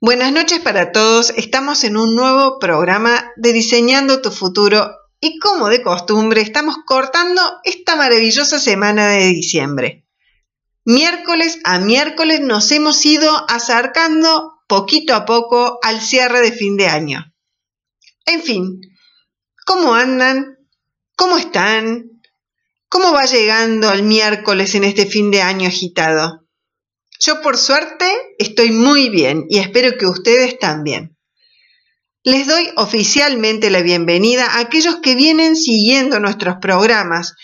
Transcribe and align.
Buenas 0.00 0.30
noches 0.30 0.60
para 0.60 0.92
todos. 0.92 1.30
Estamos 1.30 1.82
en 1.82 1.96
un 1.96 2.14
nuevo 2.14 2.60
programa 2.60 3.32
de 3.34 3.52
Diseñando 3.52 4.22
tu 4.22 4.30
futuro 4.30 4.92
y 5.20 5.40
como 5.40 5.68
de 5.68 5.82
costumbre 5.82 6.40
estamos 6.40 6.76
cortando 6.86 7.42
esta 7.64 7.96
maravillosa 7.96 8.60
semana 8.60 9.08
de 9.08 9.26
diciembre. 9.26 10.06
Miércoles 10.84 11.58
a 11.64 11.80
miércoles 11.80 12.38
nos 12.38 12.70
hemos 12.70 13.04
ido 13.04 13.44
acercando 13.50 14.62
poquito 14.68 15.16
a 15.16 15.24
poco 15.24 15.80
al 15.82 16.00
cierre 16.00 16.42
de 16.42 16.52
fin 16.52 16.76
de 16.76 16.86
año. 16.86 17.34
En 18.24 18.44
fin, 18.44 18.80
¿cómo 19.66 19.94
andan? 19.94 20.58
¿Cómo 21.16 21.38
están? 21.38 22.22
¿Cómo 22.88 23.12
va 23.12 23.24
llegando 23.24 23.90
el 23.92 24.04
miércoles 24.04 24.76
en 24.76 24.84
este 24.84 25.06
fin 25.06 25.32
de 25.32 25.42
año 25.42 25.66
agitado? 25.66 26.47
Yo 27.20 27.42
por 27.42 27.58
suerte 27.58 28.06
estoy 28.38 28.70
muy 28.70 29.08
bien 29.10 29.46
y 29.48 29.58
espero 29.58 29.96
que 29.98 30.06
ustedes 30.06 30.58
también. 30.58 31.16
Les 32.22 32.46
doy 32.46 32.70
oficialmente 32.76 33.70
la 33.70 33.80
bienvenida 33.80 34.46
a 34.46 34.60
aquellos 34.60 34.96
que 34.96 35.14
vienen 35.14 35.56
siguiendo 35.56 36.20
nuestros 36.20 36.56
programas 36.60 37.34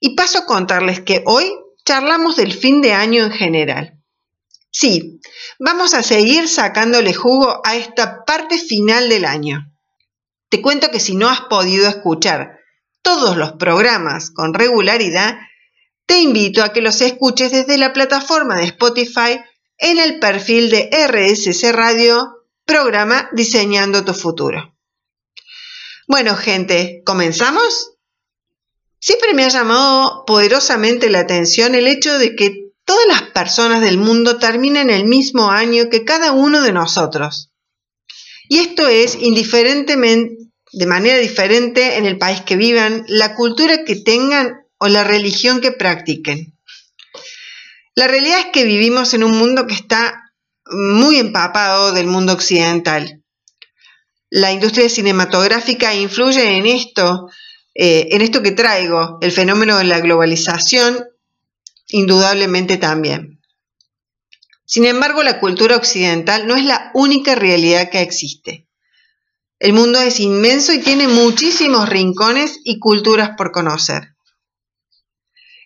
y 0.00 0.14
paso 0.14 0.40
a 0.40 0.46
contarles 0.46 1.00
que 1.00 1.22
hoy 1.26 1.54
charlamos 1.84 2.36
del 2.36 2.52
fin 2.52 2.82
de 2.82 2.92
año 2.92 3.24
en 3.24 3.32
general. 3.32 3.98
Sí, 4.70 5.20
vamos 5.58 5.94
a 5.94 6.02
seguir 6.02 6.48
sacándole 6.48 7.14
jugo 7.14 7.60
a 7.64 7.76
esta 7.76 8.24
parte 8.24 8.58
final 8.58 9.08
del 9.08 9.24
año. 9.24 9.72
Te 10.48 10.60
cuento 10.60 10.90
que 10.90 11.00
si 11.00 11.14
no 11.14 11.28
has 11.28 11.42
podido 11.42 11.88
escuchar 11.88 12.58
todos 13.02 13.36
los 13.36 13.52
programas 13.52 14.30
con 14.30 14.52
regularidad, 14.52 15.38
te 16.06 16.18
invito 16.20 16.62
a 16.62 16.72
que 16.72 16.80
los 16.80 17.00
escuches 17.00 17.52
desde 17.52 17.78
la 17.78 17.92
plataforma 17.92 18.56
de 18.56 18.64
Spotify 18.64 19.40
en 19.78 19.98
el 19.98 20.18
perfil 20.18 20.70
de 20.70 20.90
RSC 20.90 21.72
Radio, 21.72 22.46
programa 22.64 23.28
Diseñando 23.32 24.04
tu 24.04 24.14
Futuro. 24.14 24.74
Bueno, 26.06 26.36
gente, 26.36 27.02
¿comenzamos? 27.04 27.92
Siempre 28.98 29.34
me 29.34 29.44
ha 29.44 29.48
llamado 29.48 30.24
poderosamente 30.26 31.10
la 31.10 31.20
atención 31.20 31.74
el 31.74 31.86
hecho 31.86 32.18
de 32.18 32.36
que 32.36 32.70
todas 32.84 33.06
las 33.06 33.22
personas 33.22 33.80
del 33.80 33.98
mundo 33.98 34.38
terminen 34.38 34.90
el 34.90 35.04
mismo 35.04 35.50
año 35.50 35.88
que 35.90 36.04
cada 36.04 36.32
uno 36.32 36.62
de 36.62 36.72
nosotros. 36.72 37.50
Y 38.48 38.58
esto 38.58 38.88
es 38.88 39.14
indiferentemente, 39.14 40.36
de 40.72 40.86
manera 40.86 41.18
diferente 41.18 41.96
en 41.96 42.04
el 42.04 42.18
país 42.18 42.42
que 42.42 42.56
vivan, 42.56 43.04
la 43.08 43.34
cultura 43.34 43.84
que 43.84 43.96
tengan 43.96 44.63
o 44.78 44.88
la 44.88 45.04
religión 45.04 45.60
que 45.60 45.72
practiquen. 45.72 46.58
La 47.94 48.08
realidad 48.08 48.40
es 48.40 48.46
que 48.46 48.64
vivimos 48.64 49.14
en 49.14 49.22
un 49.22 49.38
mundo 49.38 49.66
que 49.66 49.74
está 49.74 50.32
muy 50.66 51.18
empapado 51.18 51.92
del 51.92 52.06
mundo 52.06 52.32
occidental. 52.32 53.22
La 54.30 54.52
industria 54.52 54.88
cinematográfica 54.88 55.94
influye 55.94 56.56
en 56.56 56.66
esto, 56.66 57.28
eh, 57.74 58.08
en 58.10 58.22
esto 58.22 58.42
que 58.42 58.50
traigo, 58.50 59.18
el 59.20 59.30
fenómeno 59.30 59.78
de 59.78 59.84
la 59.84 60.00
globalización, 60.00 61.04
indudablemente 61.88 62.76
también. 62.78 63.40
Sin 64.64 64.86
embargo, 64.86 65.22
la 65.22 65.38
cultura 65.38 65.76
occidental 65.76 66.46
no 66.46 66.56
es 66.56 66.64
la 66.64 66.90
única 66.94 67.34
realidad 67.34 67.90
que 67.90 68.00
existe. 68.00 68.66
El 69.60 69.72
mundo 69.72 70.00
es 70.00 70.18
inmenso 70.18 70.72
y 70.72 70.80
tiene 70.80 71.06
muchísimos 71.06 71.88
rincones 71.88 72.58
y 72.64 72.80
culturas 72.80 73.30
por 73.36 73.52
conocer. 73.52 74.13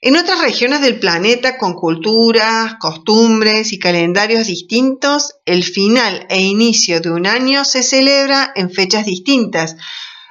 En 0.01 0.17
otras 0.17 0.41
regiones 0.41 0.81
del 0.81 1.01
planeta, 1.01 1.59
con 1.59 1.75
culturas, 1.75 2.77
costumbres 2.79 3.73
y 3.73 3.81
calendarios 3.81 4.47
distintos, 4.47 5.35
el 5.45 5.65
final 5.65 6.25
e 6.29 6.41
inicio 6.41 7.01
de 7.01 7.11
un 7.11 7.27
año 7.27 7.65
se 7.65 7.83
celebra 7.83 8.53
en 8.55 8.71
fechas 8.71 9.05
distintas, 9.05 9.77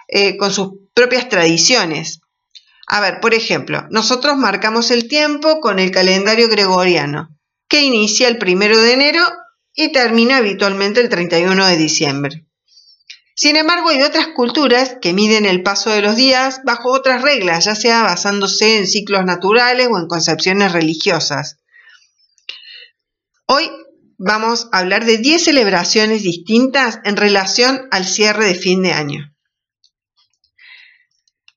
eh, 0.08 0.38
con 0.38 0.54
sus 0.54 0.70
propias 0.94 1.28
tradiciones. 1.28 2.22
A 2.88 3.02
ver, 3.02 3.20
por 3.20 3.34
ejemplo, 3.34 3.86
nosotros 3.90 4.38
marcamos 4.38 4.90
el 4.90 5.10
tiempo 5.10 5.60
con 5.60 5.80
el 5.80 5.92
calendario 5.92 6.48
gregoriano, 6.48 7.38
que 7.68 7.84
inicia 7.84 8.30
el 8.30 8.38
primero 8.38 8.78
de 8.78 8.94
enero 8.94 9.22
y 9.76 9.92
termina 9.92 10.38
habitualmente 10.38 11.02
el 11.02 11.10
31 11.10 11.68
de 11.68 11.78
diciembre. 11.78 12.47
Sin 13.40 13.56
embargo, 13.56 13.90
hay 13.90 14.02
otras 14.02 14.30
culturas 14.30 14.96
que 15.00 15.14
miden 15.14 15.46
el 15.46 15.62
paso 15.62 15.92
de 15.92 16.02
los 16.02 16.16
días 16.16 16.62
bajo 16.64 16.92
otras 16.92 17.22
reglas, 17.22 17.66
ya 17.66 17.76
sea 17.76 18.02
basándose 18.02 18.80
en 18.80 18.88
ciclos 18.88 19.26
naturales 19.26 19.88
o 19.92 20.00
en 20.00 20.08
concepciones 20.08 20.72
religiosas. 20.72 21.60
Hoy 23.46 23.70
vamos 24.18 24.70
a 24.72 24.80
hablar 24.80 25.06
de 25.06 25.20
10 25.20 25.44
celebraciones 25.44 26.24
distintas 26.24 27.00
en 27.04 27.16
relación 27.16 27.88
al 27.92 28.06
cierre 28.06 28.44
de 28.46 28.56
fin 28.56 28.82
de 28.82 28.94
año. 28.94 29.32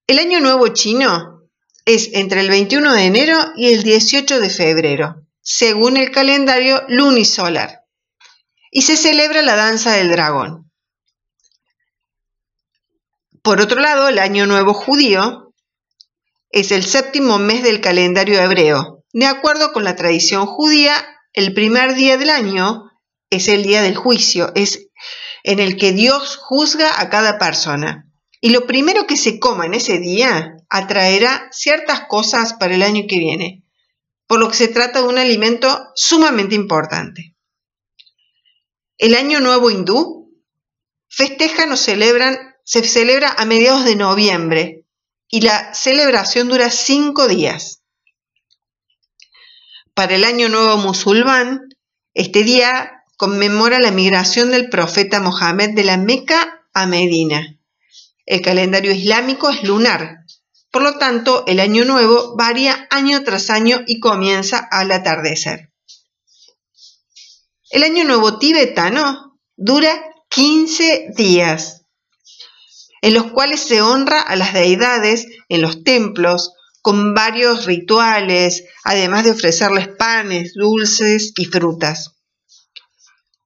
El 0.07 0.19
Año 0.19 0.41
Nuevo 0.41 0.69
chino 0.69 1.49
es 1.87 2.11
entre 2.13 2.43
el 2.43 2.51
21 2.51 2.93
de 2.93 3.05
enero 3.05 3.39
y 3.57 3.73
el 3.73 3.83
18 3.85 4.39
de 4.39 4.51
febrero, 4.51 5.27
según 5.41 5.97
el 5.97 6.11
calendario 6.11 6.83
lunisolar, 6.89 7.87
y 8.71 8.83
se 8.83 8.99
celebra 8.99 9.41
la 9.41 9.57
danza 9.57 9.93
del 9.93 10.11
dragón. 10.11 10.60
Por 13.43 13.61
otro 13.61 13.81
lado, 13.81 14.09
el 14.09 14.19
Año 14.19 14.47
Nuevo 14.47 14.75
judío 14.75 15.55
es 16.51 16.73
el 16.73 16.85
séptimo 16.85 17.39
mes 17.39 17.63
del 17.63 17.81
calendario 17.81 18.41
hebreo. 18.41 19.05
De 19.13 19.27
acuerdo 19.27 19.73
con 19.73 19.85
la 19.85 19.97
tradición 19.97 20.47
judía, 20.47 20.95
el 21.33 21.55
primer 21.55 21.95
día 21.95 22.17
del 22.17 22.31
año 22.31 22.91
es 23.31 23.49
el 23.49 23.63
día 23.63 23.83
del 23.83 23.97
juicio, 23.97 24.53
es 24.55 24.89
en 25.43 25.59
el 25.59 25.77
que 25.77 25.93
Dios 25.93 26.37
juzga 26.37 27.01
a 27.01 27.09
cada 27.09 27.39
persona. 27.39 28.07
Y 28.41 28.51
lo 28.51 28.67
primero 28.67 29.07
que 29.07 29.17
se 29.17 29.39
coma 29.39 29.67
en 29.67 29.75
ese 29.75 29.99
día 29.99 30.57
atraerá 30.69 31.49
ciertas 31.53 32.03
cosas 32.09 32.55
para 32.55 32.75
el 32.75 32.83
año 32.83 33.05
que 33.09 33.19
viene, 33.19 33.65
por 34.27 34.39
lo 34.39 34.49
que 34.49 34.57
se 34.57 34.69
trata 34.69 35.03
de 35.03 35.09
un 35.09 35.19
alimento 35.19 35.89
sumamente 35.95 36.55
importante. 36.55 37.37
El 38.99 39.15
Año 39.15 39.41
Nuevo 39.41 39.71
hindú 39.71 40.31
festejan 41.09 41.73
o 41.73 41.77
celebran 41.77 42.50
se 42.71 42.85
celebra 42.85 43.35
a 43.37 43.45
mediados 43.47 43.85
de 43.85 43.97
noviembre 43.97 44.85
y 45.29 45.41
la 45.41 45.75
celebración 45.75 46.49
dura 46.49 46.71
cinco 46.71 47.27
días. 47.27 47.83
Para 49.93 50.15
el 50.15 50.23
Año 50.23 50.49
Nuevo 50.49 50.77
musulmán, 50.77 51.63
este 52.15 52.45
día 52.45 53.03
conmemora 53.17 53.81
la 53.81 53.91
migración 53.91 54.53
del 54.53 54.71
profeta 54.71 55.19
Mohammed 55.19 55.71
de 55.71 55.83
la 55.83 55.97
Meca 55.97 56.65
a 56.73 56.87
Medina. 56.87 57.59
El 58.25 58.41
calendario 58.41 58.93
islámico 58.93 59.51
es 59.51 59.65
lunar, 59.65 60.19
por 60.71 60.83
lo 60.83 60.97
tanto 60.97 61.43
el 61.49 61.59
Año 61.59 61.85
Nuevo 61.85 62.37
varía 62.37 62.87
año 62.91 63.25
tras 63.25 63.51
año 63.51 63.81
y 63.85 63.99
comienza 63.99 64.59
al 64.59 64.93
atardecer. 64.93 65.73
El 67.71 67.83
Año 67.83 68.05
Nuevo 68.05 68.39
tibetano 68.39 69.41
dura 69.57 70.05
15 70.29 71.15
días 71.17 71.80
en 73.03 73.15
los 73.15 73.31
cuales 73.33 73.61
se 73.61 73.83
honra 73.83 74.21
a 74.21 74.37
las 74.37 74.53
deidades 74.53 75.27
en 75.49 75.63
los 75.63 75.85
templos 75.85 76.53
con 76.83 77.15
varios 77.15 77.67
rituales, 77.67 78.65
además 78.85 79.25
de 79.25 79.33
ofrecerles 79.33 79.89
panes, 79.89 80.55
dulces 80.55 81.33
y 81.37 81.45
frutas. 81.45 82.17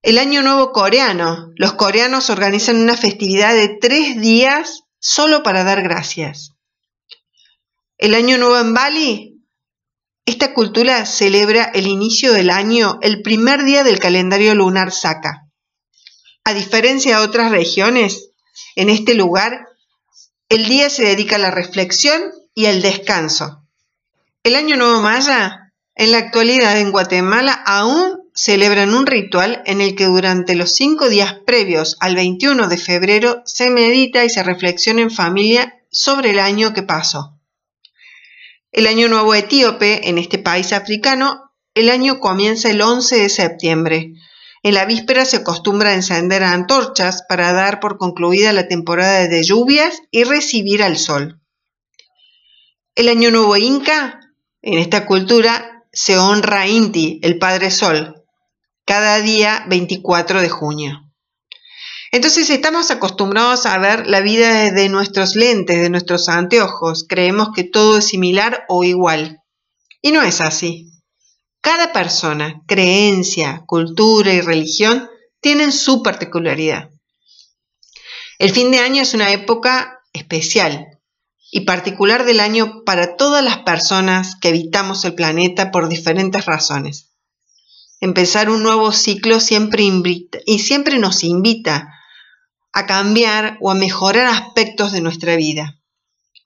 El 0.02 0.18
Año 0.18 0.42
Nuevo 0.42 0.70
coreano. 0.72 1.50
Los 1.56 1.72
coreanos 1.72 2.28
organizan 2.28 2.76
una 2.76 2.96
festividad 2.96 3.54
de 3.54 3.78
tres 3.80 4.20
días 4.20 4.82
solo 4.98 5.42
para 5.42 5.64
dar 5.64 5.82
gracias. 5.82 6.52
El 7.96 8.14
Año 8.14 8.36
Nuevo 8.36 8.58
en 8.58 8.74
Bali. 8.74 9.30
Esta 10.26 10.54
cultura 10.54 11.04
celebra 11.06 11.64
el 11.64 11.86
inicio 11.86 12.32
del 12.32 12.50
año 12.50 12.98
el 13.02 13.22
primer 13.22 13.64
día 13.64 13.82
del 13.82 13.98
calendario 13.98 14.54
lunar 14.54 14.92
Saka. 14.92 15.48
A 16.44 16.52
diferencia 16.54 17.18
de 17.18 17.24
otras 17.24 17.50
regiones, 17.50 18.30
en 18.76 18.90
este 18.90 19.14
lugar, 19.14 19.66
el 20.48 20.66
día 20.66 20.90
se 20.90 21.04
dedica 21.04 21.36
a 21.36 21.40
la 21.40 21.50
reflexión 21.50 22.22
y 22.54 22.66
al 22.66 22.82
descanso. 22.82 23.66
El 24.42 24.56
Año 24.56 24.76
Nuevo 24.76 25.00
Maya, 25.00 25.72
en 25.94 26.12
la 26.12 26.18
actualidad 26.18 26.78
en 26.78 26.92
Guatemala, 26.92 27.52
aún 27.52 28.24
celebran 28.34 28.94
un 28.94 29.06
ritual 29.06 29.62
en 29.64 29.80
el 29.80 29.94
que 29.94 30.06
durante 30.06 30.54
los 30.54 30.74
cinco 30.74 31.08
días 31.08 31.36
previos 31.46 31.96
al 32.00 32.16
21 32.16 32.68
de 32.68 32.76
febrero 32.76 33.42
se 33.46 33.70
medita 33.70 34.24
y 34.24 34.30
se 34.30 34.42
reflexiona 34.42 35.02
en 35.02 35.10
familia 35.10 35.80
sobre 35.90 36.30
el 36.30 36.40
año 36.40 36.74
que 36.74 36.82
pasó. 36.82 37.40
El 38.72 38.88
Año 38.88 39.08
Nuevo 39.08 39.34
Etíope, 39.34 40.08
en 40.08 40.18
este 40.18 40.38
país 40.38 40.72
africano, 40.72 41.52
el 41.74 41.90
año 41.90 42.18
comienza 42.18 42.70
el 42.70 42.82
11 42.82 43.16
de 43.16 43.28
septiembre, 43.28 44.14
en 44.64 44.72
la 44.72 44.86
víspera 44.86 45.26
se 45.26 45.36
acostumbra 45.36 45.90
a 45.90 45.94
encender 45.94 46.42
antorchas 46.42 47.22
para 47.28 47.52
dar 47.52 47.80
por 47.80 47.98
concluida 47.98 48.54
la 48.54 48.66
temporada 48.66 49.28
de 49.28 49.42
lluvias 49.42 50.00
y 50.10 50.24
recibir 50.24 50.82
al 50.82 50.96
sol. 50.96 51.42
El 52.94 53.10
Año 53.10 53.30
Nuevo 53.30 53.58
Inca, 53.58 54.20
en 54.62 54.78
esta 54.78 55.04
cultura, 55.04 55.84
se 55.92 56.16
honra 56.16 56.62
a 56.62 56.66
Inti, 56.66 57.20
el 57.22 57.38
Padre 57.38 57.70
Sol, 57.70 58.24
cada 58.86 59.20
día 59.20 59.66
24 59.68 60.40
de 60.40 60.48
junio. 60.48 61.12
Entonces 62.10 62.48
estamos 62.48 62.90
acostumbrados 62.90 63.66
a 63.66 63.76
ver 63.76 64.06
la 64.06 64.22
vida 64.22 64.62
desde 64.62 64.88
nuestros 64.88 65.36
lentes, 65.36 65.82
de 65.82 65.90
nuestros 65.90 66.30
anteojos. 66.30 67.04
Creemos 67.06 67.48
que 67.54 67.64
todo 67.64 67.98
es 67.98 68.06
similar 68.06 68.64
o 68.68 68.82
igual. 68.82 69.42
Y 70.00 70.12
no 70.12 70.22
es 70.22 70.40
así. 70.40 70.93
Cada 71.64 71.94
persona, 71.94 72.60
creencia, 72.66 73.62
cultura 73.64 74.34
y 74.34 74.42
religión 74.42 75.08
tienen 75.40 75.72
su 75.72 76.02
particularidad. 76.02 76.90
El 78.38 78.50
fin 78.50 78.70
de 78.70 78.80
año 78.80 79.00
es 79.00 79.14
una 79.14 79.32
época 79.32 80.02
especial 80.12 81.00
y 81.50 81.60
particular 81.60 82.26
del 82.26 82.40
año 82.40 82.82
para 82.84 83.16
todas 83.16 83.42
las 83.42 83.60
personas 83.60 84.36
que 84.36 84.48
habitamos 84.48 85.06
el 85.06 85.14
planeta 85.14 85.70
por 85.70 85.88
diferentes 85.88 86.44
razones. 86.44 87.14
Empezar 87.98 88.50
un 88.50 88.62
nuevo 88.62 88.92
ciclo 88.92 89.40
siempre 89.40 89.84
invita, 89.84 90.40
y 90.44 90.58
siempre 90.58 90.98
nos 90.98 91.24
invita 91.24 91.94
a 92.74 92.84
cambiar 92.84 93.56
o 93.62 93.70
a 93.70 93.74
mejorar 93.74 94.26
aspectos 94.26 94.92
de 94.92 95.00
nuestra 95.00 95.34
vida. 95.36 95.80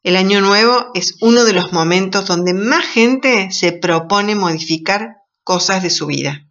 El 0.09 0.17
año 0.17 0.41
nuevo 0.41 0.87
es 0.95 1.17
uno 1.21 1.45
de 1.45 1.53
los 1.53 1.71
momentos 1.75 2.25
donde 2.25 2.55
más 2.55 2.87
gente 2.87 3.51
se 3.51 3.73
propone 3.73 4.35
modificar 4.35 5.19
cosas 5.45 5.83
de 5.83 5.91
su 5.91 6.07
vida. 6.07 6.49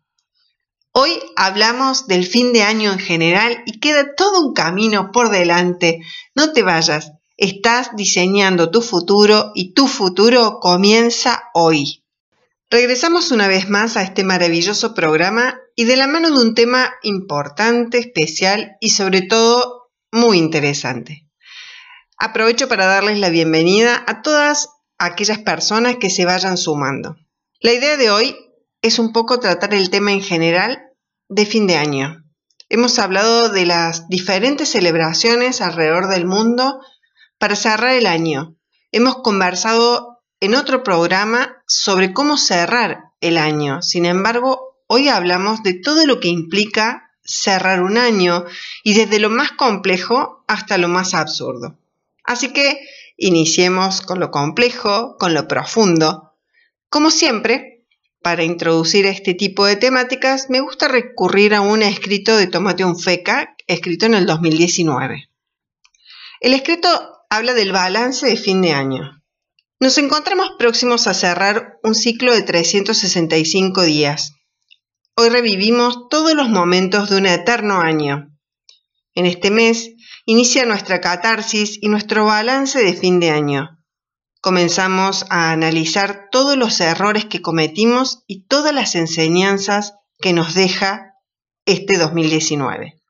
Hoy 0.91 1.09
hablamos 1.35 2.05
del 2.05 2.27
fin 2.27 2.53
de 2.53 2.61
año 2.61 2.91
en 2.91 2.99
general 2.99 3.63
y 3.65 3.79
queda 3.79 4.13
todo 4.15 4.45
un 4.45 4.53
camino 4.53 5.11
por 5.11 5.31
delante. 5.31 6.01
No 6.35 6.53
te 6.53 6.61
vayas, 6.61 7.13
estás 7.35 7.95
diseñando 7.95 8.69
tu 8.69 8.83
futuro 8.83 9.51
y 9.55 9.73
tu 9.73 9.87
futuro 9.87 10.59
comienza 10.61 11.45
hoy. 11.55 12.03
Regresamos 12.69 13.31
una 13.31 13.47
vez 13.47 13.69
más 13.69 13.97
a 13.97 14.03
este 14.03 14.23
maravilloso 14.23 14.93
programa 14.93 15.57
y 15.75 15.85
de 15.85 15.95
la 15.95 16.05
mano 16.05 16.29
de 16.29 16.45
un 16.45 16.53
tema 16.53 16.93
importante, 17.01 17.97
especial 17.97 18.77
y 18.81 18.91
sobre 18.91 19.23
todo 19.23 19.89
muy 20.11 20.37
interesante. 20.37 21.26
Aprovecho 22.19 22.67
para 22.67 22.87
darles 22.87 23.19
la 23.19 23.29
bienvenida 23.29 24.03
a 24.07 24.23
todas 24.23 24.69
aquellas 24.97 25.37
personas 25.37 25.97
que 25.97 26.09
se 26.09 26.25
vayan 26.25 26.57
sumando. 26.57 27.15
La 27.59 27.73
idea 27.73 27.95
de 27.95 28.09
hoy 28.09 28.35
es 28.81 28.97
un 28.97 29.13
poco 29.13 29.39
tratar 29.39 29.75
el 29.75 29.91
tema 29.91 30.11
en 30.11 30.23
general 30.23 30.81
de 31.29 31.45
fin 31.45 31.67
de 31.67 31.77
año. 31.77 32.23
Hemos 32.69 32.97
hablado 32.97 33.49
de 33.49 33.67
las 33.67 34.09
diferentes 34.09 34.71
celebraciones 34.71 35.61
alrededor 35.61 36.07
del 36.07 36.25
mundo 36.25 36.79
para 37.37 37.55
cerrar 37.55 37.93
el 37.93 38.07
año. 38.07 38.57
Hemos 38.91 39.17
conversado 39.17 40.23
en 40.39 40.55
otro 40.55 40.81
programa 40.81 41.61
sobre 41.67 42.13
cómo 42.13 42.37
cerrar 42.37 43.11
el 43.21 43.37
año. 43.37 43.83
Sin 43.83 44.07
embargo, 44.07 44.79
hoy 44.87 45.07
hablamos 45.07 45.61
de 45.61 45.75
todo 45.75 46.07
lo 46.07 46.19
que 46.19 46.29
implica 46.29 47.11
cerrar 47.23 47.83
un 47.83 47.95
año 47.95 48.45
y 48.83 48.95
desde 48.95 49.19
lo 49.19 49.29
más 49.29 49.51
complejo 49.51 50.43
hasta 50.47 50.79
lo 50.79 50.87
más 50.87 51.13
absurdo. 51.13 51.77
Así 52.27 52.49
que 52.49 52.81
iniciemos 53.15 54.01
con 54.01 54.19
lo 54.19 54.29
complejo, 54.29 55.15
con 55.17 55.33
lo 55.33 55.47
profundo. 55.47 56.33
Como 56.89 57.09
siempre, 57.09 57.85
para 58.21 58.43
introducir 58.43 59.05
este 59.05 59.33
tipo 59.33 59.65
de 59.65 59.77
temáticas, 59.77 60.49
me 60.49 60.59
gusta 60.59 60.89
recurrir 60.89 61.55
a 61.55 61.61
un 61.61 61.81
escrito 61.81 62.35
de 62.35 62.47
Tomate 62.47 62.83
Unfeca, 62.83 63.55
escrito 63.65 64.05
en 64.07 64.13
el 64.13 64.25
2019. 64.25 65.29
El 66.41 66.53
escrito 66.53 66.89
habla 67.29 67.53
del 67.53 67.71
balance 67.71 68.27
de 68.27 68.35
fin 68.35 68.61
de 68.61 68.73
año. 68.73 69.23
Nos 69.79 69.97
encontramos 69.97 70.51
próximos 70.59 71.07
a 71.07 71.13
cerrar 71.13 71.79
un 71.81 71.95
ciclo 71.95 72.33
de 72.33 72.41
365 72.41 73.83
días. 73.83 74.33
Hoy 75.15 75.29
revivimos 75.29 76.09
todos 76.09 76.33
los 76.33 76.49
momentos 76.49 77.09
de 77.09 77.17
un 77.17 77.25
eterno 77.25 77.79
año. 77.79 78.37
En 79.15 79.25
este 79.25 79.49
mes 79.49 79.91
inicia 80.27 80.65
nuestra 80.65 81.01
catarsis 81.01 81.79
y 81.81 81.87
nuestro 81.87 82.25
balance 82.25 82.77
de 82.83 82.93
fin 82.93 83.19
de 83.19 83.31
año. 83.31 83.79
Comenzamos 84.41 85.25
a 85.29 85.51
analizar 85.51 86.27
todos 86.29 86.55
los 86.55 86.79
errores 86.79 87.25
que 87.25 87.41
cometimos 87.41 88.23
y 88.27 88.45
todas 88.45 88.75
las 88.75 88.93
enseñanzas 88.93 89.95
que 90.19 90.33
nos 90.33 90.53
deja 90.53 91.13
este 91.65 91.97
2019. 91.97 93.01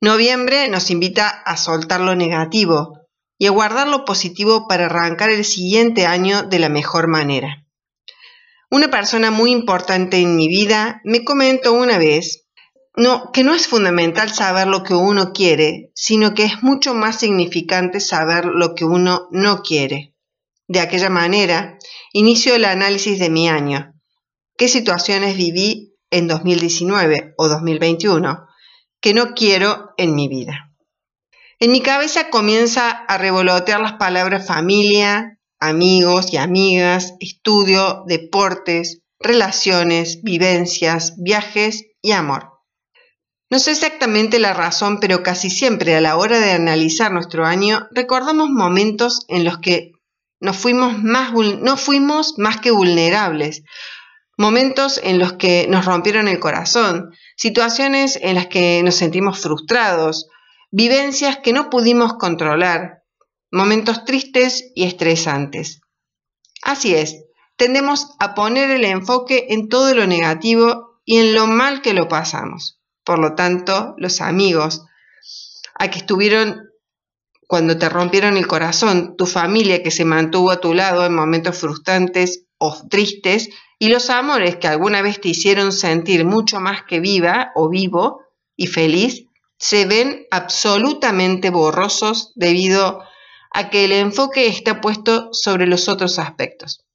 Noviembre 0.00 0.68
nos 0.68 0.90
invita 0.90 1.28
a 1.28 1.56
soltar 1.56 2.00
lo 2.00 2.14
negativo, 2.14 3.00
y 3.40 3.46
a 3.46 3.50
guardar 3.50 3.88
lo 3.88 4.04
positivo 4.04 4.68
para 4.68 4.84
arrancar 4.84 5.30
el 5.30 5.46
siguiente 5.46 6.04
año 6.04 6.42
de 6.42 6.58
la 6.58 6.68
mejor 6.68 7.08
manera. 7.08 7.66
Una 8.70 8.90
persona 8.90 9.30
muy 9.30 9.50
importante 9.50 10.18
en 10.18 10.36
mi 10.36 10.46
vida 10.46 11.00
me 11.04 11.24
comentó 11.24 11.72
una 11.72 11.96
vez 11.96 12.39
no, 13.00 13.32
que 13.32 13.44
no 13.44 13.54
es 13.54 13.66
fundamental 13.66 14.28
saber 14.30 14.66
lo 14.66 14.82
que 14.82 14.92
uno 14.92 15.32
quiere, 15.32 15.90
sino 15.94 16.34
que 16.34 16.44
es 16.44 16.62
mucho 16.62 16.92
más 16.92 17.18
significante 17.18 17.98
saber 17.98 18.44
lo 18.44 18.74
que 18.74 18.84
uno 18.84 19.26
no 19.30 19.62
quiere. 19.62 20.14
De 20.68 20.80
aquella 20.80 21.08
manera, 21.08 21.78
inicio 22.12 22.54
el 22.54 22.66
análisis 22.66 23.18
de 23.18 23.30
mi 23.30 23.48
año. 23.48 23.94
¿Qué 24.58 24.68
situaciones 24.68 25.34
viví 25.34 25.96
en 26.10 26.28
2019 26.28 27.32
o 27.38 27.48
2021 27.48 28.46
que 29.00 29.14
no 29.14 29.32
quiero 29.32 29.94
en 29.96 30.14
mi 30.14 30.28
vida? 30.28 30.70
En 31.58 31.72
mi 31.72 31.80
cabeza 31.80 32.28
comienza 32.28 32.90
a 32.90 33.16
revolotear 33.16 33.80
las 33.80 33.94
palabras 33.94 34.46
familia, 34.46 35.38
amigos 35.58 36.34
y 36.34 36.36
amigas, 36.36 37.14
estudio, 37.18 38.04
deportes, 38.06 39.00
relaciones, 39.18 40.22
vivencias, 40.22 41.14
viajes 41.16 41.86
y 42.02 42.12
amor. 42.12 42.59
No 43.50 43.58
sé 43.58 43.72
exactamente 43.72 44.38
la 44.38 44.54
razón, 44.54 45.00
pero 45.00 45.24
casi 45.24 45.50
siempre 45.50 45.96
a 45.96 46.00
la 46.00 46.16
hora 46.16 46.38
de 46.38 46.52
analizar 46.52 47.10
nuestro 47.10 47.44
año 47.44 47.88
recordamos 47.90 48.48
momentos 48.48 49.26
en 49.26 49.44
los 49.44 49.58
que 49.58 49.90
nos 50.38 50.56
fuimos 50.56 51.02
más, 51.02 51.32
no 51.32 51.76
fuimos 51.76 52.38
más 52.38 52.60
que 52.60 52.70
vulnerables, 52.70 53.62
momentos 54.38 55.00
en 55.02 55.18
los 55.18 55.32
que 55.32 55.66
nos 55.68 55.84
rompieron 55.84 56.28
el 56.28 56.38
corazón, 56.38 57.10
situaciones 57.36 58.18
en 58.22 58.36
las 58.36 58.46
que 58.46 58.82
nos 58.84 58.94
sentimos 58.94 59.40
frustrados, 59.40 60.28
vivencias 60.70 61.38
que 61.38 61.52
no 61.52 61.70
pudimos 61.70 62.14
controlar, 62.14 63.02
momentos 63.50 64.04
tristes 64.04 64.70
y 64.76 64.84
estresantes. 64.84 65.80
Así 66.62 66.94
es, 66.94 67.24
tendemos 67.56 68.14
a 68.20 68.36
poner 68.36 68.70
el 68.70 68.84
enfoque 68.84 69.48
en 69.50 69.68
todo 69.68 69.92
lo 69.92 70.06
negativo 70.06 71.00
y 71.04 71.18
en 71.18 71.34
lo 71.34 71.48
mal 71.48 71.82
que 71.82 71.94
lo 71.94 72.06
pasamos. 72.06 72.79
Por 73.10 73.18
lo 73.18 73.34
tanto, 73.34 73.96
los 73.98 74.20
amigos 74.20 74.84
a 75.74 75.90
que 75.90 75.98
estuvieron 75.98 76.70
cuando 77.48 77.76
te 77.76 77.88
rompieron 77.88 78.36
el 78.36 78.46
corazón, 78.46 79.16
tu 79.16 79.26
familia 79.26 79.82
que 79.82 79.90
se 79.90 80.04
mantuvo 80.04 80.52
a 80.52 80.60
tu 80.60 80.74
lado 80.74 81.04
en 81.04 81.12
momentos 81.12 81.58
frustrantes 81.58 82.44
o 82.58 82.86
tristes, 82.88 83.48
y 83.80 83.88
los 83.88 84.10
amores 84.10 84.58
que 84.58 84.68
alguna 84.68 85.02
vez 85.02 85.20
te 85.20 85.30
hicieron 85.30 85.72
sentir 85.72 86.24
mucho 86.24 86.60
más 86.60 86.84
que 86.84 87.00
viva 87.00 87.50
o 87.56 87.68
vivo 87.68 88.20
y 88.54 88.68
feliz, 88.68 89.24
se 89.58 89.86
ven 89.86 90.28
absolutamente 90.30 91.50
borrosos 91.50 92.30
debido 92.36 93.02
a 93.52 93.70
que 93.70 93.86
el 93.86 93.90
enfoque 93.90 94.46
está 94.46 94.80
puesto 94.80 95.30
sobre 95.32 95.66
los 95.66 95.88
otros 95.88 96.20
aspectos. 96.20 96.86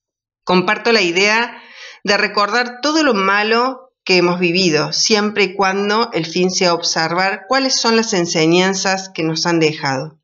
Comparto 0.45 0.93
la 0.93 1.01
idea 1.01 1.61
de 2.05 2.15
recordar 2.15 2.79
todo 2.81 3.03
lo 3.03 3.13
malo 3.13 3.84
que 4.05 4.17
hemos 4.17 4.39
vivido, 4.39 4.93
siempre 4.93 5.43
y 5.43 5.53
cuando 5.55 6.11
el 6.13 6.27
fin 6.27 6.51
sea 6.51 6.75
observar 6.75 7.45
cuáles 7.47 7.75
son 7.81 7.95
las 7.95 8.13
enseñanzas 8.13 9.09
que 9.09 9.23
nos 9.23 9.47
han 9.47 9.59
dejado. 9.59 10.19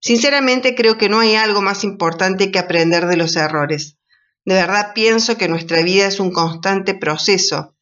Sinceramente 0.00 0.74
creo 0.74 0.98
que 0.98 1.08
no 1.08 1.20
hay 1.20 1.36
algo 1.36 1.62
más 1.62 1.84
importante 1.84 2.50
que 2.50 2.58
aprender 2.58 3.06
de 3.06 3.16
los 3.16 3.36
errores. 3.36 3.96
De 4.44 4.54
verdad 4.54 4.92
pienso 4.94 5.38
que 5.38 5.48
nuestra 5.48 5.82
vida 5.82 6.06
es 6.06 6.18
un 6.18 6.32
constante 6.32 6.94
proceso. 6.94 7.76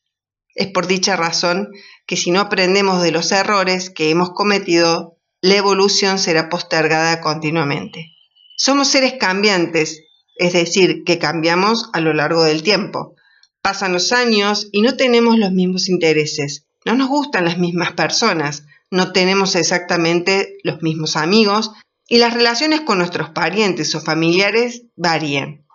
Es 0.55 0.67
por 0.67 0.87
dicha 0.87 1.17
razón 1.17 1.71
que 2.07 2.17
si 2.17 2.31
no 2.31 2.41
aprendemos 2.41 3.01
de 3.03 3.13
los 3.13 3.33
errores 3.33 3.91
que 3.91 4.11
hemos 4.11 4.31
cometido, 4.31 5.17
la 5.41 5.55
evolución 5.55 6.19
será 6.19 6.49
postergada 6.49 7.21
continuamente. 7.21 8.13
Somos 8.57 8.89
seres 8.89 9.15
cambiantes, 9.19 10.03
es 10.37 10.53
decir, 10.53 11.05
que 11.05 11.19
cambiamos 11.19 11.89
a 11.93 12.01
lo 12.01 12.13
largo 12.13 12.43
del 12.43 12.65
tiempo. 12.65 13.15
Pasan 13.63 13.93
los 13.93 14.13
años 14.13 14.69
y 14.73 14.83
no 14.83 14.97
tenemos 14.97 15.39
los 15.39 15.53
mismos 15.53 15.89
intereses, 15.89 16.67
no 16.85 16.95
nos 16.95 17.09
gustan 17.09 17.45
las 17.45 17.59
mismas 17.59 17.93
personas, 17.93 18.65
no 18.91 19.13
tenemos 19.13 19.55
exactamente 19.57 20.57
los 20.63 20.83
mismos 20.83 21.17
amigos 21.17 21.73
y 22.09 22.19
las 22.19 22.35
relaciones 22.35 22.81
con 22.81 22.99
nuestros 22.99 23.31
parientes 23.31 23.95
o 23.95 24.01
familiares 24.01 24.85
varían. 24.97 25.67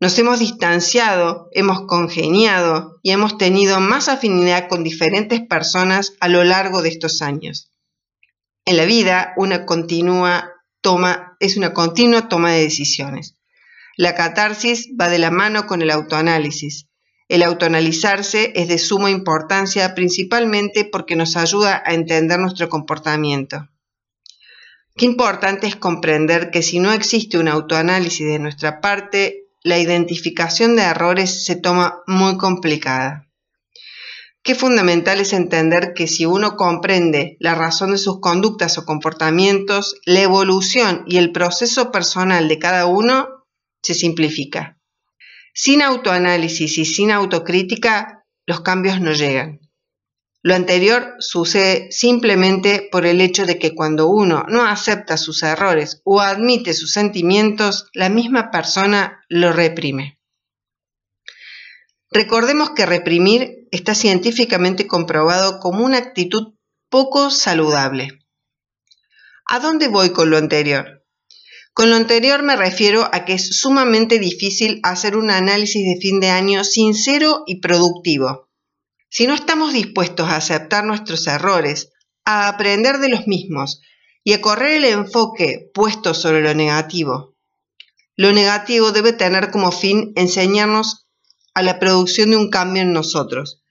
Nos 0.00 0.16
hemos 0.18 0.38
distanciado, 0.38 1.48
hemos 1.52 1.86
congeniado 1.86 3.00
y 3.02 3.10
hemos 3.10 3.36
tenido 3.36 3.80
más 3.80 4.08
afinidad 4.08 4.68
con 4.68 4.84
diferentes 4.84 5.40
personas 5.40 6.12
a 6.20 6.28
lo 6.28 6.44
largo 6.44 6.82
de 6.82 6.90
estos 6.90 7.20
años. 7.20 7.72
En 8.64 8.76
la 8.76 8.84
vida, 8.84 9.32
una 9.36 9.66
continua 9.66 10.52
toma 10.80 11.36
es 11.40 11.56
una 11.56 11.72
continua 11.72 12.28
toma 12.28 12.52
de 12.52 12.62
decisiones. 12.62 13.36
La 13.96 14.14
catarsis 14.14 14.90
va 15.00 15.08
de 15.08 15.18
la 15.18 15.30
mano 15.30 15.66
con 15.66 15.82
el 15.82 15.90
autoanálisis. 15.90 16.87
El 17.28 17.42
autoanalizarse 17.42 18.52
es 18.54 18.68
de 18.68 18.78
suma 18.78 19.10
importancia 19.10 19.94
principalmente 19.94 20.86
porque 20.86 21.14
nos 21.14 21.36
ayuda 21.36 21.82
a 21.84 21.92
entender 21.92 22.38
nuestro 22.38 22.70
comportamiento. 22.70 23.68
Qué 24.96 25.04
importante 25.04 25.66
es 25.66 25.76
comprender 25.76 26.50
que 26.50 26.62
si 26.62 26.80
no 26.80 26.90
existe 26.90 27.38
un 27.38 27.48
autoanálisis 27.48 28.26
de 28.26 28.38
nuestra 28.38 28.80
parte, 28.80 29.48
la 29.62 29.78
identificación 29.78 30.74
de 30.74 30.82
errores 30.82 31.44
se 31.44 31.54
toma 31.54 32.02
muy 32.06 32.38
complicada. 32.38 33.28
Qué 34.42 34.54
fundamental 34.54 35.20
es 35.20 35.34
entender 35.34 35.92
que 35.94 36.06
si 36.06 36.24
uno 36.24 36.56
comprende 36.56 37.36
la 37.40 37.54
razón 37.54 37.90
de 37.90 37.98
sus 37.98 38.20
conductas 38.20 38.78
o 38.78 38.86
comportamientos, 38.86 40.00
la 40.06 40.22
evolución 40.22 41.04
y 41.06 41.18
el 41.18 41.32
proceso 41.32 41.92
personal 41.92 42.48
de 42.48 42.58
cada 42.58 42.86
uno 42.86 43.28
se 43.82 43.92
simplifica. 43.92 44.77
Sin 45.60 45.82
autoanálisis 45.82 46.78
y 46.78 46.84
sin 46.84 47.10
autocrítica, 47.10 48.24
los 48.46 48.60
cambios 48.60 49.00
no 49.00 49.10
llegan. 49.10 49.58
Lo 50.40 50.54
anterior 50.54 51.16
sucede 51.18 51.90
simplemente 51.90 52.88
por 52.92 53.04
el 53.04 53.20
hecho 53.20 53.44
de 53.44 53.58
que 53.58 53.74
cuando 53.74 54.06
uno 54.06 54.44
no 54.48 54.64
acepta 54.64 55.16
sus 55.16 55.42
errores 55.42 56.00
o 56.04 56.20
admite 56.20 56.74
sus 56.74 56.92
sentimientos, 56.92 57.90
la 57.92 58.08
misma 58.08 58.52
persona 58.52 59.24
lo 59.28 59.52
reprime. 59.52 60.20
Recordemos 62.12 62.70
que 62.70 62.86
reprimir 62.86 63.66
está 63.72 63.96
científicamente 63.96 64.86
comprobado 64.86 65.58
como 65.58 65.84
una 65.84 65.98
actitud 65.98 66.54
poco 66.88 67.32
saludable. 67.32 68.20
¿A 69.44 69.58
dónde 69.58 69.88
voy 69.88 70.10
con 70.10 70.30
lo 70.30 70.38
anterior? 70.38 70.97
Con 71.78 71.90
lo 71.90 71.94
anterior 71.94 72.42
me 72.42 72.56
refiero 72.56 73.08
a 73.12 73.24
que 73.24 73.34
es 73.34 73.60
sumamente 73.60 74.18
difícil 74.18 74.80
hacer 74.82 75.16
un 75.16 75.30
análisis 75.30 75.86
de 75.86 76.00
fin 76.00 76.18
de 76.18 76.28
año 76.28 76.64
sincero 76.64 77.44
y 77.46 77.60
productivo. 77.60 78.50
Si 79.08 79.28
no 79.28 79.34
estamos 79.34 79.72
dispuestos 79.72 80.28
a 80.28 80.34
aceptar 80.34 80.84
nuestros 80.84 81.28
errores, 81.28 81.92
a 82.24 82.48
aprender 82.48 82.98
de 82.98 83.10
los 83.10 83.28
mismos 83.28 83.80
y 84.24 84.32
a 84.32 84.40
correr 84.40 84.72
el 84.72 84.86
enfoque 84.86 85.70
puesto 85.72 86.14
sobre 86.14 86.42
lo 86.42 86.52
negativo. 86.52 87.36
Lo 88.16 88.32
negativo 88.32 88.90
debe 88.90 89.12
tener 89.12 89.52
como 89.52 89.70
fin 89.70 90.12
enseñarnos 90.16 91.06
a 91.54 91.62
la 91.62 91.78
producción 91.78 92.32
de 92.32 92.38
un 92.38 92.50
cambio 92.50 92.82
en 92.82 92.92
nosotros, 92.92 93.62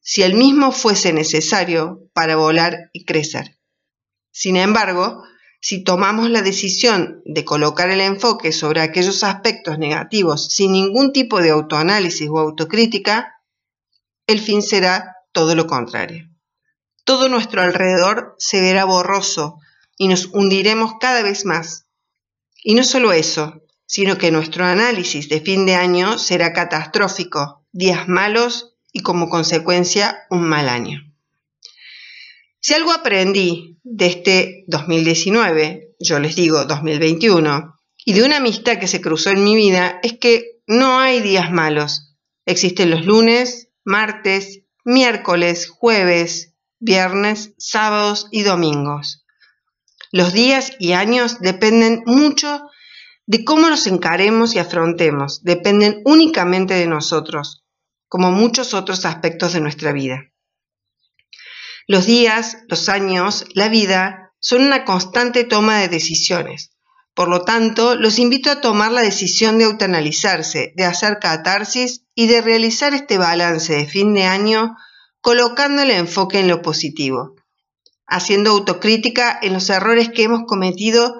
si 0.00 0.22
el 0.22 0.32
mismo 0.32 0.72
fuese 0.72 1.12
necesario 1.12 2.08
para 2.14 2.34
volar 2.34 2.88
y 2.94 3.04
crecer. 3.04 3.58
Sin 4.30 4.56
embargo, 4.56 5.22
si 5.64 5.84
tomamos 5.84 6.28
la 6.28 6.42
decisión 6.42 7.22
de 7.24 7.44
colocar 7.44 7.88
el 7.88 8.00
enfoque 8.00 8.50
sobre 8.50 8.80
aquellos 8.80 9.22
aspectos 9.22 9.78
negativos 9.78 10.48
sin 10.52 10.72
ningún 10.72 11.12
tipo 11.12 11.40
de 11.40 11.50
autoanálisis 11.50 12.28
o 12.28 12.40
autocrítica, 12.40 13.40
el 14.26 14.40
fin 14.40 14.60
será 14.60 15.18
todo 15.30 15.54
lo 15.54 15.68
contrario. 15.68 16.28
Todo 17.04 17.28
nuestro 17.28 17.62
alrededor 17.62 18.34
se 18.38 18.60
verá 18.60 18.84
borroso 18.84 19.60
y 19.96 20.08
nos 20.08 20.26
hundiremos 20.32 20.94
cada 20.98 21.22
vez 21.22 21.44
más. 21.44 21.86
Y 22.64 22.74
no 22.74 22.82
solo 22.82 23.12
eso, 23.12 23.62
sino 23.86 24.18
que 24.18 24.32
nuestro 24.32 24.64
análisis 24.64 25.28
de 25.28 25.40
fin 25.40 25.64
de 25.64 25.76
año 25.76 26.18
será 26.18 26.52
catastrófico, 26.52 27.64
días 27.70 28.08
malos 28.08 28.74
y 28.92 29.02
como 29.02 29.28
consecuencia 29.28 30.24
un 30.28 30.42
mal 30.42 30.68
año. 30.68 31.11
Si 32.64 32.74
algo 32.74 32.92
aprendí 32.92 33.80
de 33.82 34.06
este 34.06 34.64
2019, 34.68 35.96
yo 35.98 36.20
les 36.20 36.36
digo 36.36 36.64
2021, 36.64 37.74
y 38.04 38.12
de 38.12 38.22
una 38.22 38.36
amistad 38.36 38.78
que 38.78 38.86
se 38.86 39.00
cruzó 39.00 39.30
en 39.30 39.42
mi 39.42 39.56
vida, 39.56 39.98
es 40.04 40.12
que 40.12 40.60
no 40.68 41.00
hay 41.00 41.20
días 41.20 41.50
malos. 41.50 42.14
Existen 42.46 42.90
los 42.90 43.04
lunes, 43.04 43.70
martes, 43.84 44.60
miércoles, 44.84 45.68
jueves, 45.68 46.54
viernes, 46.78 47.52
sábados 47.58 48.28
y 48.30 48.44
domingos. 48.44 49.26
Los 50.12 50.32
días 50.32 50.72
y 50.78 50.92
años 50.92 51.40
dependen 51.40 52.04
mucho 52.06 52.62
de 53.26 53.44
cómo 53.44 53.70
nos 53.70 53.88
encaremos 53.88 54.54
y 54.54 54.60
afrontemos, 54.60 55.42
dependen 55.42 56.00
únicamente 56.04 56.74
de 56.74 56.86
nosotros, 56.86 57.64
como 58.06 58.30
muchos 58.30 58.72
otros 58.72 59.04
aspectos 59.04 59.52
de 59.52 59.60
nuestra 59.60 59.90
vida. 59.90 60.31
Los 61.86 62.06
días, 62.06 62.58
los 62.68 62.88
años, 62.88 63.44
la 63.54 63.68
vida 63.68 64.32
son 64.38 64.62
una 64.62 64.84
constante 64.84 65.44
toma 65.44 65.80
de 65.80 65.88
decisiones. 65.88 66.70
Por 67.14 67.28
lo 67.28 67.42
tanto, 67.42 67.94
los 67.94 68.18
invito 68.18 68.50
a 68.50 68.60
tomar 68.60 68.90
la 68.92 69.02
decisión 69.02 69.58
de 69.58 69.64
autoanalizarse, 69.64 70.72
de 70.76 70.84
hacer 70.84 71.18
catarsis 71.20 72.04
y 72.14 72.26
de 72.26 72.40
realizar 72.40 72.94
este 72.94 73.18
balance 73.18 73.74
de 73.74 73.86
fin 73.86 74.14
de 74.14 74.24
año 74.24 74.76
colocando 75.20 75.82
el 75.82 75.90
enfoque 75.90 76.40
en 76.40 76.48
lo 76.48 76.62
positivo, 76.62 77.34
haciendo 78.06 78.50
autocrítica 78.50 79.38
en 79.42 79.52
los 79.52 79.68
errores 79.68 80.10
que 80.10 80.24
hemos 80.24 80.42
cometido 80.46 81.14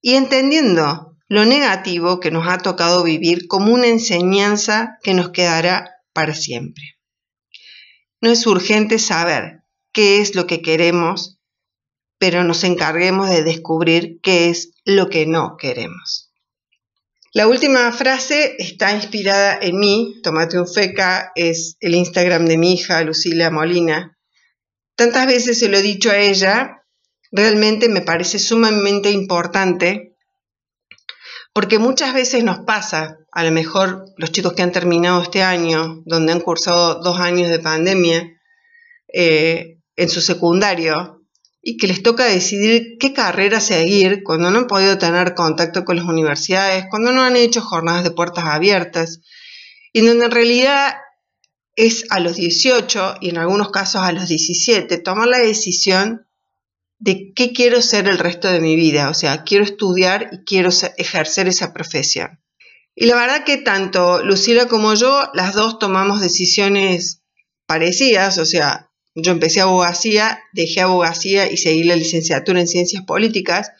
y 0.00 0.14
entendiendo 0.14 1.16
lo 1.28 1.44
negativo 1.44 2.20
que 2.20 2.30
nos 2.30 2.48
ha 2.48 2.58
tocado 2.58 3.04
vivir 3.04 3.46
como 3.48 3.72
una 3.72 3.88
enseñanza 3.88 4.98
que 5.02 5.12
nos 5.12 5.30
quedará 5.30 5.90
para 6.14 6.34
siempre. 6.34 6.98
No 8.20 8.30
es 8.30 8.46
urgente 8.46 8.98
saber 8.98 9.57
qué 9.98 10.20
es 10.20 10.36
lo 10.36 10.46
que 10.46 10.62
queremos, 10.62 11.40
pero 12.18 12.44
nos 12.44 12.62
encarguemos 12.62 13.30
de 13.30 13.42
descubrir 13.42 14.20
qué 14.22 14.48
es 14.48 14.70
lo 14.84 15.08
que 15.08 15.26
no 15.26 15.56
queremos. 15.56 16.30
La 17.32 17.48
última 17.48 17.90
frase 17.90 18.54
está 18.60 18.94
inspirada 18.94 19.58
en 19.60 19.76
mí, 19.76 20.20
Tomate 20.22 20.56
un 20.56 20.68
feca, 20.68 21.32
es 21.34 21.78
el 21.80 21.96
Instagram 21.96 22.46
de 22.46 22.58
mi 22.58 22.74
hija, 22.74 23.02
Lucila 23.02 23.50
Molina. 23.50 24.16
Tantas 24.94 25.26
veces 25.26 25.58
se 25.58 25.68
lo 25.68 25.78
he 25.78 25.82
dicho 25.82 26.12
a 26.12 26.18
ella, 26.18 26.84
realmente 27.32 27.88
me 27.88 28.02
parece 28.02 28.38
sumamente 28.38 29.10
importante, 29.10 30.16
porque 31.52 31.80
muchas 31.80 32.14
veces 32.14 32.44
nos 32.44 32.60
pasa, 32.60 33.18
a 33.32 33.42
lo 33.42 33.50
mejor 33.50 34.04
los 34.16 34.30
chicos 34.30 34.52
que 34.52 34.62
han 34.62 34.70
terminado 34.70 35.20
este 35.20 35.42
año, 35.42 36.04
donde 36.06 36.30
han 36.30 36.40
cursado 36.40 37.02
dos 37.02 37.18
años 37.18 37.50
de 37.50 37.58
pandemia, 37.58 38.40
eh, 39.12 39.77
en 39.98 40.08
su 40.08 40.20
secundario 40.20 41.26
y 41.60 41.76
que 41.76 41.88
les 41.88 42.02
toca 42.04 42.24
decidir 42.24 42.96
qué 43.00 43.12
carrera 43.12 43.60
seguir 43.60 44.22
cuando 44.22 44.50
no 44.50 44.60
han 44.60 44.66
podido 44.68 44.96
tener 44.96 45.34
contacto 45.34 45.84
con 45.84 45.96
las 45.96 46.06
universidades, 46.06 46.86
cuando 46.88 47.12
no 47.12 47.24
han 47.24 47.34
hecho 47.34 47.60
jornadas 47.60 48.04
de 48.04 48.12
puertas 48.12 48.44
abiertas, 48.44 49.20
y 49.92 50.00
donde 50.06 50.26
en 50.26 50.30
realidad 50.30 50.94
es 51.74 52.06
a 52.10 52.20
los 52.20 52.36
18 52.36 53.16
y 53.20 53.30
en 53.30 53.38
algunos 53.38 53.70
casos 53.70 54.02
a 54.02 54.12
los 54.12 54.28
17 54.28 54.98
tomar 54.98 55.26
la 55.26 55.38
decisión 55.38 56.26
de 57.00 57.32
qué 57.34 57.52
quiero 57.52 57.82
ser 57.82 58.06
el 58.06 58.18
resto 58.18 58.48
de 58.48 58.60
mi 58.60 58.76
vida, 58.76 59.10
o 59.10 59.14
sea, 59.14 59.42
quiero 59.42 59.64
estudiar 59.64 60.30
y 60.32 60.44
quiero 60.44 60.70
ejercer 60.96 61.48
esa 61.48 61.72
profesión. 61.72 62.40
Y 62.94 63.06
la 63.06 63.16
verdad 63.16 63.44
que 63.44 63.56
tanto 63.56 64.22
Lucila 64.24 64.66
como 64.66 64.94
yo, 64.94 65.24
las 65.34 65.54
dos 65.54 65.78
tomamos 65.80 66.20
decisiones 66.20 67.22
parecidas, 67.66 68.38
o 68.38 68.46
sea, 68.46 68.87
yo 69.14 69.32
empecé 69.32 69.60
abogacía, 69.60 70.42
dejé 70.52 70.80
abogacía 70.80 71.50
y 71.50 71.56
seguí 71.56 71.84
la 71.84 71.96
licenciatura 71.96 72.60
en 72.60 72.68
ciencias 72.68 73.04
políticas. 73.04 73.72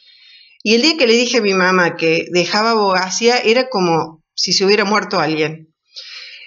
Y 0.63 0.75
el 0.75 0.83
día 0.83 0.97
que 0.97 1.07
le 1.07 1.15
dije 1.15 1.39
a 1.39 1.43
mi 1.43 1.55
mamá 1.55 1.97
que 1.97 2.27
dejaba 2.31 2.71
abogacía 2.71 3.39
era 3.39 3.69
como 3.69 4.25
si 4.35 4.53
se 4.53 4.65
hubiera 4.65 4.85
muerto 4.85 5.21
alguien. 5.21 5.75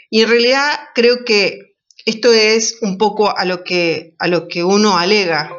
Y 0.10 0.22
en 0.22 0.30
realidad 0.30 0.72
creo 0.94 1.24
que 1.26 1.76
esto 2.06 2.34
es 2.34 2.78
un 2.82 2.98
poco 2.98 3.36
a 3.36 3.46
lo 3.46 3.64
que, 3.64 4.16
a 4.20 4.28
lo 4.28 4.48
que 4.48 4.64
uno 4.64 4.98
alega, 4.98 5.56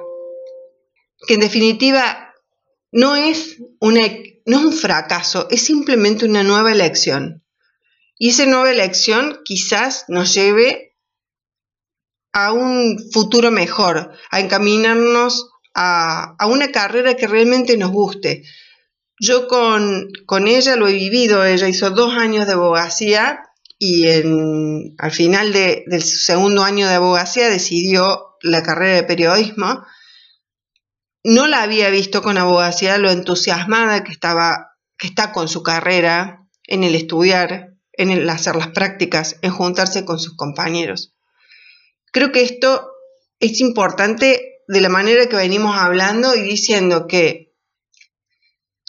que 1.27 1.35
en 1.35 1.41
definitiva 1.41 2.35
no 2.91 3.17
es, 3.17 3.57
una, 3.81 4.01
no 4.45 4.59
es 4.59 4.65
un 4.65 4.73
fracaso, 4.73 5.49
es 5.51 5.63
simplemente 5.63 6.27
una 6.27 6.43
nueva 6.43 6.73
elección. 6.73 7.45
Y 8.19 8.31
esa 8.31 8.47
nueva 8.47 8.71
elección 8.71 9.41
quizás 9.45 10.05
nos 10.09 10.35
lleve 10.35 10.92
a 12.33 12.53
un 12.53 12.99
futuro 13.13 13.51
mejor, 13.51 14.13
a 14.31 14.41
encaminarnos 14.41 15.51
a, 15.75 16.37
una 16.47 16.71
carrera 16.71 17.15
que 17.15 17.27
realmente 17.27 17.77
nos 17.77 17.91
guste. 17.91 18.45
Yo 19.19 19.47
con, 19.47 20.09
ella 20.47 20.77
lo 20.77 20.89
he 20.89 20.95
vivido, 20.95 21.45
ella 21.45 21.69
hizo 21.69 21.91
dos 21.91 22.15
años 22.15 22.47
de 22.47 22.55
abogacía 22.55 23.41
y 23.79 24.07
al 24.07 25.11
final 25.13 25.53
del 25.53 26.03
segundo 26.03 26.65
año 26.65 26.89
de 26.89 26.95
abogacía 26.95 27.49
decidió 27.49 28.37
la 28.43 28.63
carrera 28.63 28.97
de 28.97 29.05
periodismo. 29.05 29.85
No 31.25 31.47
la 31.47 31.63
había 31.63 31.91
visto 31.91 32.23
con 32.23 32.37
abogacía, 32.37 32.99
lo 32.99 33.11
entusiasmada 33.11 34.03
que 34.03 34.11
estaba, 34.11 34.77
que 34.99 35.07
está 35.07 35.31
con 35.31 35.49
su 35.49 35.63
carrera, 35.63 36.49
en 36.67 36.85
el 36.85 36.95
estudiar, 36.95 37.75
en 37.93 38.11
el 38.11 38.29
hacer 38.29 38.57
las 38.57 38.69
prácticas, 38.69 39.37
en 39.43 39.53
juntarse 39.53 40.05
con 40.05 40.19
sus 40.19 40.37
compañeros. 40.37 41.15
Creo 42.13 42.31
que 42.31 42.43
esto 42.43 42.93
es 43.41 43.61
importante 43.61 44.61
de 44.69 44.81
la 44.81 44.91
manera 44.91 45.27
que 45.27 45.37
venimos 45.37 45.77
hablando 45.77 46.35
y 46.35 46.43
diciendo 46.43 47.07
que 47.07 47.55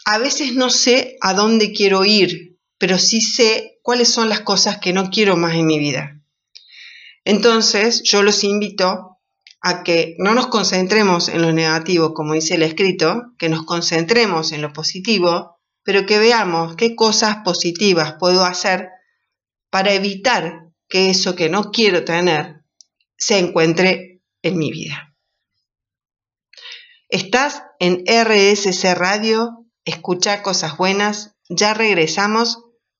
a 0.04 0.18
veces 0.18 0.54
no 0.54 0.68
sé 0.68 1.16
a 1.22 1.32
dónde 1.32 1.72
quiero 1.72 2.04
ir, 2.04 2.58
pero 2.78 2.98
sí 2.98 3.22
sé 3.22 3.78
cuáles 3.82 4.10
son 4.10 4.28
las 4.28 4.40
cosas 4.40 4.78
que 4.78 4.92
no 4.92 5.08
quiero 5.10 5.36
más 5.36 5.54
en 5.54 5.66
mi 5.66 5.78
vida. 5.78 6.20
Entonces, 7.24 8.02
yo 8.04 8.22
los 8.22 8.44
invito 8.44 9.18
a 9.62 9.82
que 9.82 10.14
no 10.18 10.34
nos 10.34 10.48
concentremos 10.48 11.30
en 11.30 11.40
lo 11.40 11.50
negativo, 11.52 12.12
como 12.12 12.34
dice 12.34 12.56
el 12.56 12.62
escrito, 12.62 13.32
que 13.38 13.48
nos 13.48 13.64
concentremos 13.64 14.52
en 14.52 14.60
lo 14.60 14.74
positivo, 14.74 15.58
pero 15.82 16.04
que 16.04 16.18
veamos 16.18 16.76
qué 16.76 16.94
cosas 16.94 17.38
positivas 17.42 18.16
puedo 18.20 18.44
hacer 18.44 18.90
para 19.70 19.94
evitar 19.94 20.68
que 20.86 21.08
eso 21.08 21.34
que 21.34 21.48
no 21.48 21.70
quiero 21.70 22.04
tener 22.04 22.63
se 23.26 23.38
encuentre 23.38 24.20
en 24.42 24.58
mi 24.58 24.70
vida. 24.70 25.14
Estás 27.08 27.62
en 27.78 28.04
RSC 28.06 28.94
Radio, 28.94 29.64
escucha 29.86 30.42
cosas 30.42 30.76
buenas, 30.76 31.34
ya 31.48 31.72
regresamos 31.72 32.58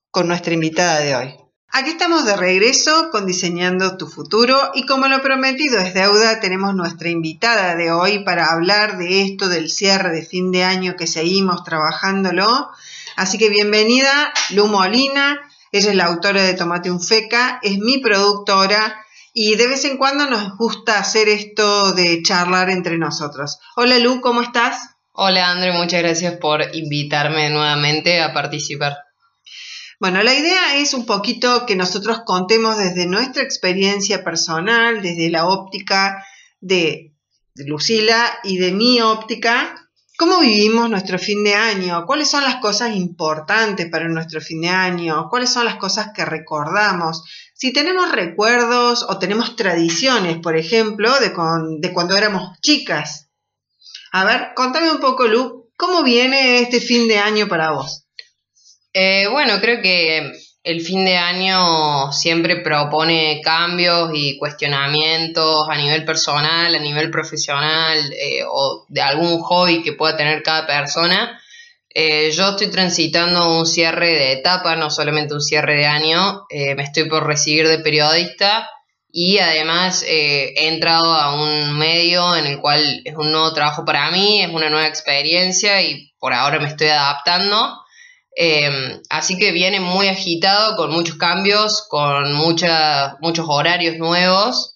con 0.09 0.27
nuestra 0.27 0.55
invitada 0.55 1.01
de 1.01 1.15
hoy. 1.15 1.35
Aquí 1.67 1.91
estamos 1.91 2.25
de 2.25 2.37
regreso 2.37 3.09
con 3.11 3.27
Diseñando 3.27 3.97
tu 3.97 4.07
futuro 4.07 4.57
y 4.73 4.87
como 4.87 5.07
lo 5.07 5.21
prometido 5.21 5.77
es 5.77 5.93
deuda, 5.93 6.39
tenemos 6.39 6.73
nuestra 6.73 7.09
invitada 7.09 7.75
de 7.75 7.91
hoy 7.91 8.23
para 8.23 8.51
hablar 8.51 8.97
de 8.97 9.21
esto 9.21 9.47
del 9.47 9.69
cierre 9.69 10.09
de 10.11 10.25
fin 10.25 10.51
de 10.51 10.63
año 10.63 10.95
que 10.95 11.05
seguimos 11.05 11.63
trabajándolo. 11.63 12.69
Así 13.15 13.37
que 13.37 13.49
bienvenida, 13.49 14.33
Lu 14.51 14.65
Molina. 14.65 15.39
Ella 15.71 15.91
es 15.91 15.95
la 15.95 16.05
autora 16.05 16.41
de 16.41 16.55
Tomate 16.55 16.89
un 16.89 17.01
Feca, 17.01 17.59
es 17.61 17.77
mi 17.77 17.99
productora 17.99 19.04
y 19.37 19.55
de 19.57 19.67
vez 19.67 19.83
en 19.83 19.97
cuando 19.97 20.29
nos 20.29 20.57
gusta 20.57 20.97
hacer 20.97 21.27
esto 21.27 21.91
de 21.91 22.23
charlar 22.23 22.69
entre 22.69 22.97
nosotros. 22.97 23.59
Hola 23.75 23.99
Lu, 23.99 24.21
¿cómo 24.21 24.41
estás? 24.41 24.91
Hola 25.11 25.51
André, 25.51 25.73
muchas 25.73 26.01
gracias 26.01 26.37
por 26.37 26.61
invitarme 26.73 27.49
nuevamente 27.49 28.21
a 28.21 28.33
participar. 28.33 28.95
Bueno, 29.99 30.23
la 30.23 30.33
idea 30.33 30.77
es 30.77 30.93
un 30.93 31.05
poquito 31.05 31.65
que 31.65 31.75
nosotros 31.75 32.21
contemos 32.25 32.77
desde 32.77 33.07
nuestra 33.07 33.43
experiencia 33.43 34.23
personal, 34.23 35.01
desde 35.01 35.29
la 35.29 35.47
óptica 35.47 36.25
de, 36.61 37.13
Lucila 37.55 38.39
y 38.43 38.57
de 38.57 38.71
mi 38.71 39.01
óptica, 39.01 39.75
cómo 40.17 40.39
vivimos 40.39 40.89
nuestro 40.89 41.19
fin 41.19 41.43
de 41.43 41.55
año, 41.55 42.05
cuáles 42.05 42.29
son 42.29 42.43
las 42.43 42.57
cosas 42.57 42.95
importantes 42.95 43.89
para 43.89 44.07
nuestro 44.07 44.39
fin 44.39 44.61
de 44.61 44.69
año, 44.69 45.27
cuáles 45.29 45.49
son 45.49 45.65
las 45.65 45.75
cosas 45.75 46.11
que 46.13 46.23
recordamos, 46.23 47.23
si 47.55 47.71
tenemos 47.71 48.11
recuerdos 48.11 49.05
o 49.07 49.17
tenemos 49.17 49.55
tradiciones, 49.55 50.37
por 50.37 50.57
ejemplo, 50.57 51.09
de, 51.19 51.31
de 51.79 51.93
cuando 51.93 52.17
éramos 52.17 52.59
chicas. 52.59 53.29
A 54.11 54.25
ver, 54.25 54.49
contame 54.55 54.91
un 54.91 54.99
poco, 54.99 55.25
Lu, 55.25 55.71
¿cómo 55.77 56.03
viene 56.03 56.59
este 56.59 56.81
fin 56.81 57.07
de 57.07 57.17
año 57.17 57.47
para 57.47 57.71
vos? 57.71 58.03
Eh, 58.93 59.27
bueno, 59.31 59.59
creo 59.61 59.81
que 59.81 60.33
el 60.63 60.81
fin 60.81 61.05
de 61.05 61.15
año 61.15 62.11
siempre 62.11 62.57
propone 62.57 63.39
cambios 63.41 64.09
y 64.13 64.37
cuestionamientos 64.37 65.65
a 65.69 65.77
nivel 65.77 66.03
personal, 66.03 66.75
a 66.75 66.79
nivel 66.79 67.09
profesional 67.09 67.97
eh, 68.11 68.43
o 68.49 68.85
de 68.89 69.01
algún 69.01 69.39
hobby 69.39 69.81
que 69.81 69.93
pueda 69.93 70.17
tener 70.17 70.43
cada 70.43 70.67
persona. 70.67 71.41
Eh, 71.97 72.31
yo 72.31 72.49
estoy 72.49 72.67
transitando 72.67 73.57
un 73.57 73.65
cierre 73.65 74.09
de 74.09 74.31
etapa, 74.33 74.75
no 74.75 74.89
solamente 74.89 75.33
un 75.33 75.41
cierre 75.41 75.77
de 75.77 75.85
año. 75.85 76.45
me 76.49 76.83
estoy 76.83 77.07
por 77.07 77.25
recibir 77.25 77.69
de 77.69 77.79
periodista 77.79 78.69
y 79.09 79.37
además 79.39 80.03
he 80.05 80.67
entrado 80.67 81.13
a 81.13 81.41
un 81.41 81.77
medio 81.77 82.35
en 82.35 82.47
el 82.47 82.59
cual 82.59 83.01
es 83.05 83.15
un 83.15 83.31
nuevo 83.31 83.53
trabajo 83.53 83.85
para 83.85 84.11
mí, 84.11 84.41
es 84.41 84.49
una 84.49 84.69
nueva 84.69 84.87
experiencia 84.87 85.81
y 85.81 86.11
por 86.19 86.33
ahora 86.33 86.59
me 86.59 86.67
estoy 86.67 86.87
adaptando. 86.87 87.81
Así 89.09 89.37
que 89.37 89.53
viene 89.53 89.79
muy 89.79 90.09
agitado, 90.09 90.75
con 90.75 90.91
muchos 90.91 91.15
cambios, 91.15 91.87
con 91.87 92.33
muchos 92.33 93.45
horarios 93.47 93.95
nuevos. 93.97 94.74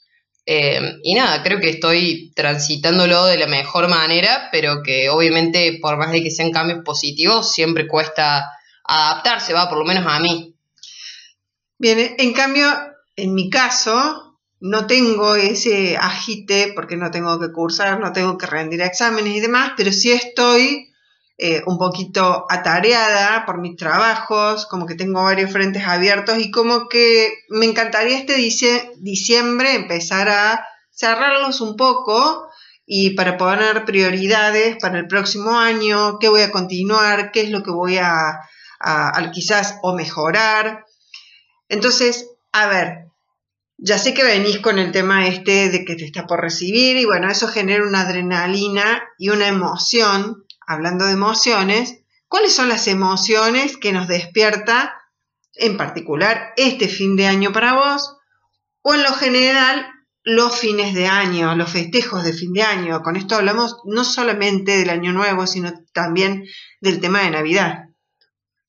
Em, 0.52 1.00
y 1.04 1.14
nada, 1.14 1.44
creo 1.44 1.60
que 1.60 1.70
estoy 1.70 2.32
transitándolo 2.36 3.28
de 3.28 3.38
la 3.38 3.46
mejor 3.46 3.88
manera, 3.88 4.50
pero 4.52 4.82
que 4.82 5.08
obviamente 5.08 5.78
por 5.80 5.96
más 5.98 6.12
de 6.12 6.24
que 6.24 6.32
sean 6.32 6.50
cambios 6.50 6.80
positivos, 6.84 7.54
siempre 7.54 7.88
cuesta 7.88 8.50
adaptarse, 8.84 9.54
va, 9.54 9.70
por 9.70 9.78
lo 9.78 9.86
menos 9.86 10.08
a 10.08 10.20
mí. 10.20 10.56
Bien, 11.78 12.16
en 12.18 12.34
cambio, 12.34 12.66
en 13.16 13.36
mi 13.36 13.52
caso, 13.52 14.40
no 14.60 14.88
tengo 14.88 15.36
ese 15.36 15.96
agite 15.98 16.74
porque 16.74 16.98
no 16.98 17.12
tengo 17.12 17.40
que 17.40 17.52
cursar, 17.52 18.00
no 18.00 18.12
tengo 18.12 18.36
que 18.36 18.48
rendir 18.48 18.82
exámenes 18.82 19.36
y 19.36 19.42
demás, 19.42 19.74
pero 19.78 19.92
sí 19.92 20.12
estoy 20.12 20.89
eh, 21.42 21.64
un 21.68 21.78
poquito 21.78 22.46
atareada 22.50 23.46
por 23.46 23.62
mis 23.62 23.78
trabajos, 23.78 24.66
como 24.66 24.86
que 24.86 24.96
tengo 24.96 25.24
varios 25.24 25.50
frentes 25.54 25.88
abiertos 25.88 26.38
y 26.38 26.52
como 26.52 26.90
que 26.90 27.32
me 27.48 27.66
encantaría 27.66 28.18
este 28.18 28.36
diciembre 28.98 29.74
empezar 29.74 30.28
a 30.28 30.68
cerrarlos 30.92 31.62
un 31.62 31.78
poco 31.78 32.50
y 32.86 33.12
para 33.12 33.38
poner 33.38 33.86
prioridades 33.86 34.76
para 34.82 35.00
el 35.00 35.08
próximo 35.08 35.58
año, 35.58 36.20
qué 36.20 36.28
voy 36.28 36.42
a 36.42 36.52
continuar, 36.52 37.32
qué 37.32 37.44
es 37.44 37.52
lo 37.52 37.64
que 37.64 37.72
voy 37.72 37.98
a, 38.00 38.42
a 38.82 39.32
quizás 39.32 39.78
o 39.82 39.96
mejorar. 39.96 40.84
Entonces, 41.70 42.32
a 42.52 42.68
ver, 42.68 43.06
ya 43.78 43.98
sé 43.98 44.14
que 44.14 44.26
venís 44.26 44.60
con 44.60 44.78
el 44.78 44.92
tema 44.92 45.26
este 45.26 45.70
de 45.70 45.86
que 45.86 45.96
te 45.96 46.04
está 46.04 46.28
por 46.28 46.42
recibir 46.42 46.98
y 46.98 47.06
bueno, 47.06 47.32
eso 47.32 47.48
genera 47.48 47.88
una 47.88 48.02
adrenalina 48.02 49.04
y 49.18 49.30
una 49.30 49.48
emoción 49.48 50.44
hablando 50.70 51.06
de 51.06 51.14
emociones, 51.14 52.04
¿cuáles 52.28 52.54
son 52.54 52.70
las 52.70 52.88
emociones 52.88 53.76
que 53.76 53.92
nos 53.92 54.08
despierta 54.08 55.02
en 55.56 55.78
particular 55.78 56.54
este 56.58 56.88
fin 56.88 57.16
de 57.16 57.26
año 57.26 57.52
para 57.52 57.74
vos? 57.74 58.18
O 58.84 58.94
en 58.94 59.02
lo 59.02 59.12
general, 59.14 59.88
los 60.24 60.56
fines 60.56 60.94
de 60.94 61.08
año, 61.08 61.56
los 61.56 61.72
festejos 61.72 62.24
de 62.24 62.34
fin 62.34 62.54
de 62.54 62.62
año. 62.62 63.02
Con 63.02 63.16
esto 63.16 63.36
hablamos 63.36 63.78
no 63.86 64.04
solamente 64.04 64.78
del 64.78 64.92
año 64.92 65.12
nuevo, 65.12 65.48
sino 65.48 65.74
también 65.92 66.46
del 66.80 67.02
tema 67.02 67.22
de 67.22 67.32
Navidad. 67.32 67.89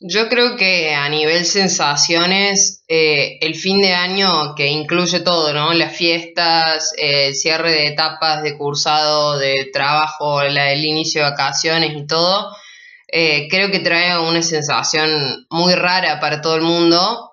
Yo 0.03 0.31
creo 0.31 0.57
que 0.57 0.95
a 0.95 1.11
nivel 1.11 1.45
sensaciones, 1.45 2.85
eh, 2.89 3.37
el 3.43 3.55
fin 3.55 3.79
de 3.83 3.93
año 3.93 4.55
que 4.55 4.67
incluye 4.69 5.21
todo, 5.21 5.53
¿no? 5.53 5.75
Las 5.75 5.95
fiestas, 5.95 6.95
el 6.97 7.35
cierre 7.35 7.71
de 7.71 7.89
etapas 7.89 8.43
de 8.43 8.57
cursado, 8.57 9.39
de 9.39 9.69
trabajo, 9.71 10.41
el 10.41 10.83
inicio 10.87 11.23
de 11.23 11.31
vacaciones 11.31 11.93
y 11.95 12.07
todo, 12.07 12.51
eh, 13.13 13.47
creo 13.51 13.71
que 13.71 13.81
trae 13.81 14.19
una 14.19 14.41
sensación 14.41 15.47
muy 15.51 15.75
rara 15.75 16.19
para 16.19 16.41
todo 16.41 16.57
el 16.57 16.63
mundo. 16.63 17.33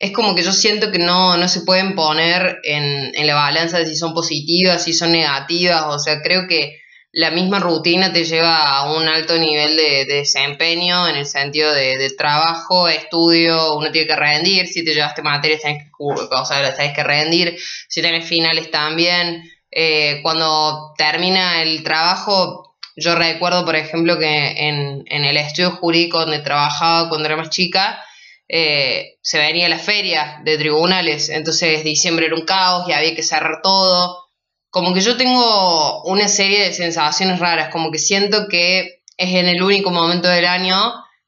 Es 0.00 0.10
como 0.10 0.34
que 0.34 0.42
yo 0.42 0.52
siento 0.52 0.90
que 0.90 0.98
no, 0.98 1.36
no 1.36 1.46
se 1.46 1.60
pueden 1.60 1.94
poner 1.94 2.58
en, 2.64 3.14
en 3.14 3.26
la 3.28 3.36
balanza 3.36 3.78
de 3.78 3.86
si 3.86 3.94
son 3.94 4.12
positivas, 4.12 4.82
si 4.82 4.92
son 4.92 5.12
negativas, 5.12 5.84
o 5.86 5.98
sea, 6.00 6.20
creo 6.20 6.48
que 6.48 6.80
la 7.12 7.30
misma 7.30 7.58
rutina 7.58 8.12
te 8.12 8.24
lleva 8.24 8.78
a 8.78 8.92
un 8.92 9.08
alto 9.08 9.38
nivel 9.38 9.76
de, 9.76 10.04
desempeño 10.04 11.08
en 11.08 11.16
el 11.16 11.26
sentido 11.26 11.72
de, 11.72 12.10
trabajo, 12.16 12.88
estudio, 12.88 13.76
uno 13.76 13.90
tiene 13.90 14.06
que 14.06 14.16
rendir, 14.16 14.66
si 14.66 14.84
te 14.84 14.94
llevaste 14.94 15.22
materias 15.22 15.62
tenés 15.62 15.84
que, 15.84 16.76
tenés 16.76 16.94
que 16.94 17.04
rendir, 17.04 17.58
si 17.88 18.02
tenés 18.02 18.26
finales 18.26 18.70
también. 18.70 19.50
Eh, 19.70 20.20
cuando 20.22 20.94
termina 20.96 21.62
el 21.62 21.82
trabajo, 21.82 22.76
yo 22.96 23.14
recuerdo, 23.14 23.64
por 23.64 23.76
ejemplo, 23.76 24.18
que 24.18 24.68
en, 24.68 25.04
el 25.08 25.36
estudio 25.36 25.70
jurídico 25.72 26.20
donde 26.20 26.40
trabajaba 26.40 27.08
cuando 27.08 27.26
era 27.26 27.36
más 27.36 27.50
chica, 27.50 28.02
eh, 28.48 29.18
se 29.22 29.38
venía 29.38 29.68
la 29.68 29.78
feria 29.78 30.40
de 30.44 30.56
tribunales, 30.58 31.28
entonces 31.28 31.84
diciembre 31.84 32.26
era 32.26 32.34
un 32.34 32.46
caos 32.46 32.88
y 32.88 32.92
había 32.92 33.14
que 33.14 33.22
cerrar 33.22 33.60
todo 33.62 34.27
como 34.70 34.92
que 34.92 35.00
yo 35.00 35.16
tengo 35.16 36.02
una 36.04 36.28
serie 36.28 36.64
de 36.64 36.72
sensaciones 36.72 37.38
raras, 37.38 37.70
como 37.70 37.90
que 37.90 37.98
siento 37.98 38.48
que 38.48 39.02
es 39.16 39.34
en 39.34 39.48
el 39.48 39.62
único 39.62 39.90
momento 39.90 40.28
del 40.28 40.46
año 40.46 40.76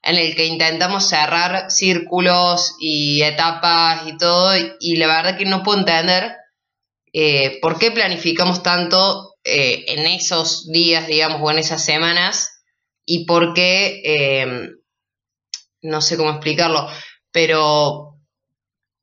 en 0.02 0.16
el 0.16 0.34
que 0.34 0.46
intentamos 0.46 1.08
cerrar 1.08 1.70
círculos 1.70 2.76
y 2.80 3.22
etapas 3.22 4.06
y 4.06 4.16
todo, 4.16 4.52
y 4.78 4.96
la 4.96 5.06
verdad 5.06 5.36
que 5.36 5.44
no 5.44 5.62
puedo 5.62 5.78
entender 5.78 6.36
eh, 7.12 7.58
por 7.60 7.78
qué 7.78 7.90
planificamos 7.90 8.62
tanto 8.62 9.34
eh, 9.44 9.84
en 9.88 10.06
esos 10.06 10.70
días, 10.70 11.06
digamos, 11.06 11.40
o 11.42 11.50
en 11.50 11.58
esas 11.58 11.84
semanas, 11.84 12.62
y 13.04 13.24
por 13.24 13.52
qué, 13.54 14.00
eh, 14.04 14.70
no 15.82 16.00
sé 16.00 16.16
cómo 16.16 16.30
explicarlo, 16.30 16.88
pero 17.32 18.09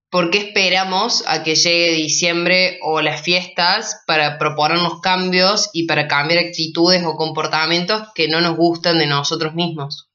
¿Por 0.09 0.31
qué 0.31 0.37
esperamos 0.37 1.23
a 1.27 1.43
que 1.43 1.55
llegue 1.55 1.95
diciembre 1.95 2.79
o 2.81 3.01
las 3.01 3.21
fiestas 3.21 4.03
para 4.07 4.37
proponernos 4.37 5.01
cambios 5.01 5.69
y 5.73 5.85
para 5.85 6.07
cambiar 6.07 6.45
actitudes 6.45 7.03
o 7.03 7.17
comportamientos 7.17 8.03
que 8.15 8.29
no 8.29 8.39
nos 8.39 8.55
gustan 8.55 8.99
de 8.99 9.07
nosotros 9.07 9.53
mismos? 9.53 10.07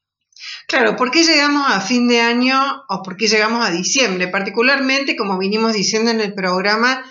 Claro, 0.67 0.97
¿por 0.97 1.11
qué 1.11 1.25
llegamos 1.25 1.71
a 1.71 1.81
fin 1.83 2.09
de 2.09 2.21
año 2.21 2.59
o 2.89 3.03
por 3.03 3.17
qué 3.17 3.29
llegamos 3.29 3.67
a 3.67 3.71
diciembre? 3.71 4.29
Particularmente, 4.29 5.15
como 5.15 5.39
vinimos 5.39 5.75
diciendo 5.75 6.11
en 6.11 6.21
el 6.21 6.33
programa, 6.33 7.05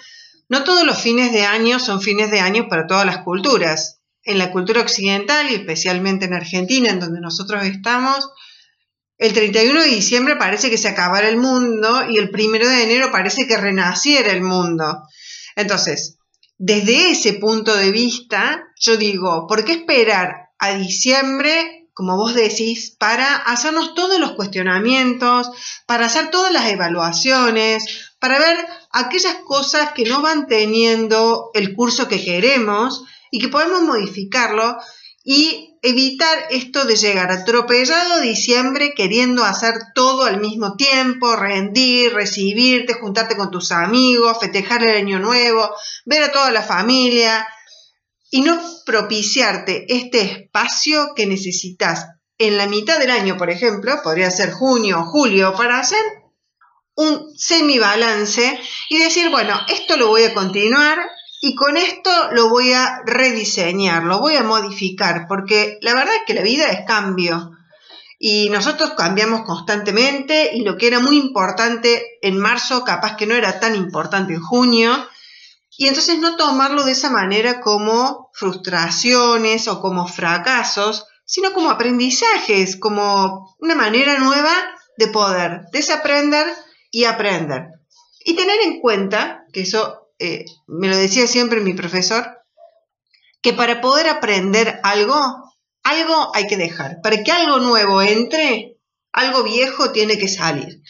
no 0.49 0.63
todos 0.63 0.83
los 0.83 0.99
fines 0.99 1.31
de 1.31 1.45
año 1.45 1.79
son 1.79 2.01
fines 2.01 2.31
de 2.31 2.39
año 2.39 2.67
para 2.67 2.87
todas 2.87 3.05
las 3.05 3.19
culturas. 3.19 3.99
En 4.23 4.37
la 4.37 4.51
cultura 4.51 4.81
occidental 4.81 5.49
y 5.49 5.55
especialmente 5.55 6.25
en 6.25 6.33
Argentina, 6.33 6.89
en 6.89 6.99
donde 6.99 7.21
nosotros 7.21 7.63
estamos, 7.63 8.29
el 9.21 9.33
31 9.33 9.81
de 9.81 9.87
diciembre 9.87 10.35
parece 10.35 10.71
que 10.71 10.79
se 10.79 10.87
acabara 10.87 11.29
el 11.29 11.37
mundo 11.37 12.09
y 12.09 12.17
el 12.17 12.31
1 12.33 12.67
de 12.67 12.83
enero 12.83 13.11
parece 13.11 13.45
que 13.47 13.55
renaciera 13.55 14.31
el 14.31 14.41
mundo. 14.41 15.03
Entonces, 15.55 16.17
desde 16.57 17.11
ese 17.11 17.33
punto 17.33 17.77
de 17.77 17.91
vista, 17.91 18.63
yo 18.79 18.97
digo, 18.97 19.45
¿por 19.45 19.63
qué 19.63 19.73
esperar 19.73 20.49
a 20.57 20.73
diciembre, 20.73 21.87
como 21.93 22.17
vos 22.17 22.33
decís, 22.33 22.95
para 22.97 23.35
hacernos 23.35 23.93
todos 23.93 24.19
los 24.19 24.31
cuestionamientos, 24.31 25.51
para 25.85 26.07
hacer 26.07 26.31
todas 26.31 26.51
las 26.51 26.71
evaluaciones, 26.71 28.11
para 28.17 28.39
ver 28.39 28.57
aquellas 28.91 29.35
cosas 29.45 29.91
que 29.91 30.05
no 30.05 30.23
van 30.23 30.47
teniendo 30.47 31.51
el 31.53 31.75
curso 31.75 32.07
que 32.07 32.25
queremos 32.25 33.03
y 33.29 33.37
que 33.37 33.49
podemos 33.49 33.83
modificarlo 33.83 34.77
y 35.23 35.77
evitar 35.83 36.47
esto 36.49 36.85
de 36.85 36.95
llegar 36.95 37.31
atropellado 37.31 38.21
diciembre 38.21 38.93
queriendo 38.95 39.43
hacer 39.43 39.75
todo 39.93 40.23
al 40.23 40.39
mismo 40.39 40.75
tiempo, 40.75 41.35
rendir, 41.35 42.13
recibirte, 42.13 42.93
juntarte 42.93 43.35
con 43.35 43.51
tus 43.51 43.71
amigos, 43.71 44.39
festejar 44.39 44.83
el 44.83 44.95
año 44.95 45.19
nuevo, 45.19 45.69
ver 46.05 46.23
a 46.23 46.31
toda 46.31 46.51
la 46.51 46.63
familia 46.63 47.47
y 48.31 48.41
no 48.41 48.59
propiciarte 48.85 49.85
este 49.93 50.21
espacio 50.21 51.13
que 51.15 51.27
necesitas 51.27 52.07
en 52.37 52.57
la 52.57 52.67
mitad 52.67 52.97
del 52.97 53.11
año, 53.11 53.37
por 53.37 53.51
ejemplo, 53.51 54.01
podría 54.03 54.31
ser 54.31 54.51
junio 54.51 55.01
o 55.01 55.05
julio, 55.05 55.53
para 55.55 55.79
hacer 55.79 56.03
un 56.95 57.37
semibalance 57.37 58.59
y 58.89 58.97
decir, 58.97 59.29
bueno, 59.29 59.59
esto 59.69 59.97
lo 59.97 60.07
voy 60.07 60.23
a 60.23 60.33
continuar 60.33 60.99
y 61.43 61.55
con 61.55 61.75
esto 61.75 62.11
lo 62.33 62.49
voy 62.49 62.71
a 62.71 63.01
rediseñar, 63.03 64.03
lo 64.03 64.19
voy 64.19 64.35
a 64.35 64.43
modificar, 64.43 65.25
porque 65.27 65.79
la 65.81 65.95
verdad 65.95 66.13
es 66.13 66.21
que 66.27 66.35
la 66.35 66.43
vida 66.43 66.67
es 66.67 66.85
cambio. 66.85 67.51
Y 68.19 68.49
nosotros 68.51 68.91
cambiamos 68.95 69.41
constantemente 69.41 70.51
y 70.53 70.61
lo 70.61 70.77
que 70.77 70.85
era 70.85 70.99
muy 70.99 71.17
importante 71.17 72.19
en 72.21 72.37
marzo 72.37 72.83
capaz 72.83 73.15
que 73.15 73.25
no 73.25 73.33
era 73.33 73.59
tan 73.59 73.75
importante 73.75 74.35
en 74.35 74.39
junio. 74.39 74.91
Y 75.75 75.87
entonces 75.87 76.19
no 76.19 76.35
tomarlo 76.35 76.83
de 76.83 76.91
esa 76.91 77.09
manera 77.09 77.59
como 77.59 78.29
frustraciones 78.33 79.67
o 79.67 79.81
como 79.81 80.07
fracasos, 80.07 81.07
sino 81.25 81.53
como 81.53 81.71
aprendizajes, 81.71 82.75
como 82.75 83.55
una 83.57 83.73
manera 83.73 84.19
nueva 84.19 84.53
de 84.95 85.07
poder 85.07 85.61
desaprender 85.71 86.45
y 86.91 87.05
aprender. 87.05 87.69
Y 88.23 88.35
tener 88.35 88.61
en 88.61 88.79
cuenta, 88.79 89.45
que 89.51 89.61
eso 89.61 90.00
eh, 90.21 90.45
me 90.67 90.87
lo 90.87 90.95
decía 90.95 91.27
siempre 91.27 91.61
mi 91.61 91.73
profesor, 91.73 92.41
que 93.41 93.53
para 93.53 93.81
poder 93.81 94.07
aprender 94.07 94.79
algo, 94.83 95.15
algo 95.83 96.31
hay 96.35 96.47
que 96.47 96.57
dejar. 96.57 97.01
Para 97.01 97.23
que 97.23 97.31
algo 97.31 97.57
nuevo 97.57 98.01
entre, 98.01 98.77
algo 99.11 99.43
viejo 99.43 99.91
tiene 99.91 100.17
que 100.17 100.27
salir. 100.27 100.81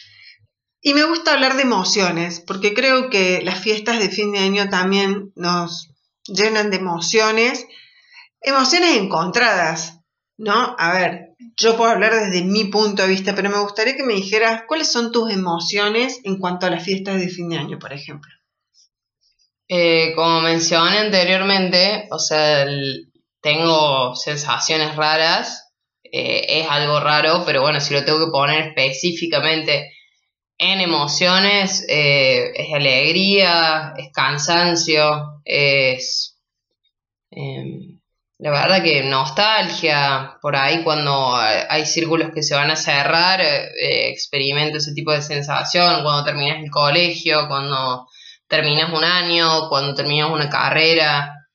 Y 0.82 0.94
me 0.94 1.04
gusta 1.04 1.32
hablar 1.32 1.56
de 1.56 1.62
emociones, 1.62 2.40
porque 2.40 2.74
creo 2.74 3.08
que 3.08 3.40
las 3.42 3.60
fiestas 3.60 4.00
de 4.00 4.08
fin 4.10 4.32
de 4.32 4.40
año 4.40 4.68
también 4.68 5.32
nos 5.36 5.90
llenan 6.24 6.70
de 6.70 6.76
emociones, 6.76 7.66
emociones 8.40 8.96
encontradas, 8.96 10.00
¿no? 10.36 10.74
A 10.78 10.92
ver, 10.92 11.36
yo 11.56 11.76
puedo 11.76 11.90
hablar 11.90 12.12
desde 12.14 12.44
mi 12.44 12.64
punto 12.64 13.02
de 13.02 13.08
vista, 13.08 13.34
pero 13.34 13.48
me 13.48 13.60
gustaría 13.60 13.96
que 13.96 14.02
me 14.02 14.14
dijeras 14.14 14.64
cuáles 14.66 14.90
son 14.90 15.12
tus 15.12 15.30
emociones 15.32 16.20
en 16.24 16.38
cuanto 16.38 16.66
a 16.66 16.70
las 16.70 16.84
fiestas 16.84 17.20
de 17.20 17.28
fin 17.28 17.48
de 17.48 17.58
año, 17.58 17.78
por 17.78 17.92
ejemplo. 17.92 18.31
Eh, 19.74 20.12
como 20.14 20.42
mencioné 20.42 20.98
anteriormente, 20.98 22.06
o 22.10 22.18
sea, 22.18 22.66
tengo 23.40 24.14
sensaciones 24.14 24.94
raras, 24.96 25.72
eh, 26.04 26.44
es 26.46 26.66
algo 26.68 27.00
raro, 27.00 27.42
pero 27.46 27.62
bueno, 27.62 27.80
si 27.80 27.94
lo 27.94 28.04
tengo 28.04 28.26
que 28.26 28.30
poner 28.30 28.66
específicamente 28.68 29.90
en 30.58 30.82
emociones, 30.82 31.86
eh, 31.88 32.52
es 32.54 32.74
alegría, 32.74 33.94
es 33.96 34.12
cansancio, 34.12 35.40
es... 35.42 36.38
Em, 37.30 37.98
la 38.40 38.50
verdad 38.50 38.82
que 38.82 39.04
nostalgia, 39.04 40.36
por 40.42 40.54
ahí 40.54 40.82
cuando 40.82 41.34
hay 41.34 41.86
círculos 41.86 42.30
que 42.34 42.42
se 42.42 42.54
van 42.54 42.70
a 42.70 42.76
cerrar, 42.76 43.40
experimento 43.40 44.76
ese 44.76 44.92
tipo 44.92 45.12
de 45.12 45.22
sensación, 45.22 46.02
cuando 46.02 46.24
terminas 46.24 46.62
el 46.62 46.70
colegio, 46.70 47.48
cuando 47.48 48.06
terminas 48.52 48.92
un 48.92 49.02
año, 49.02 49.70
cuando 49.70 49.94
terminas 49.94 50.30
una 50.30 50.50
carrera. 50.50 51.48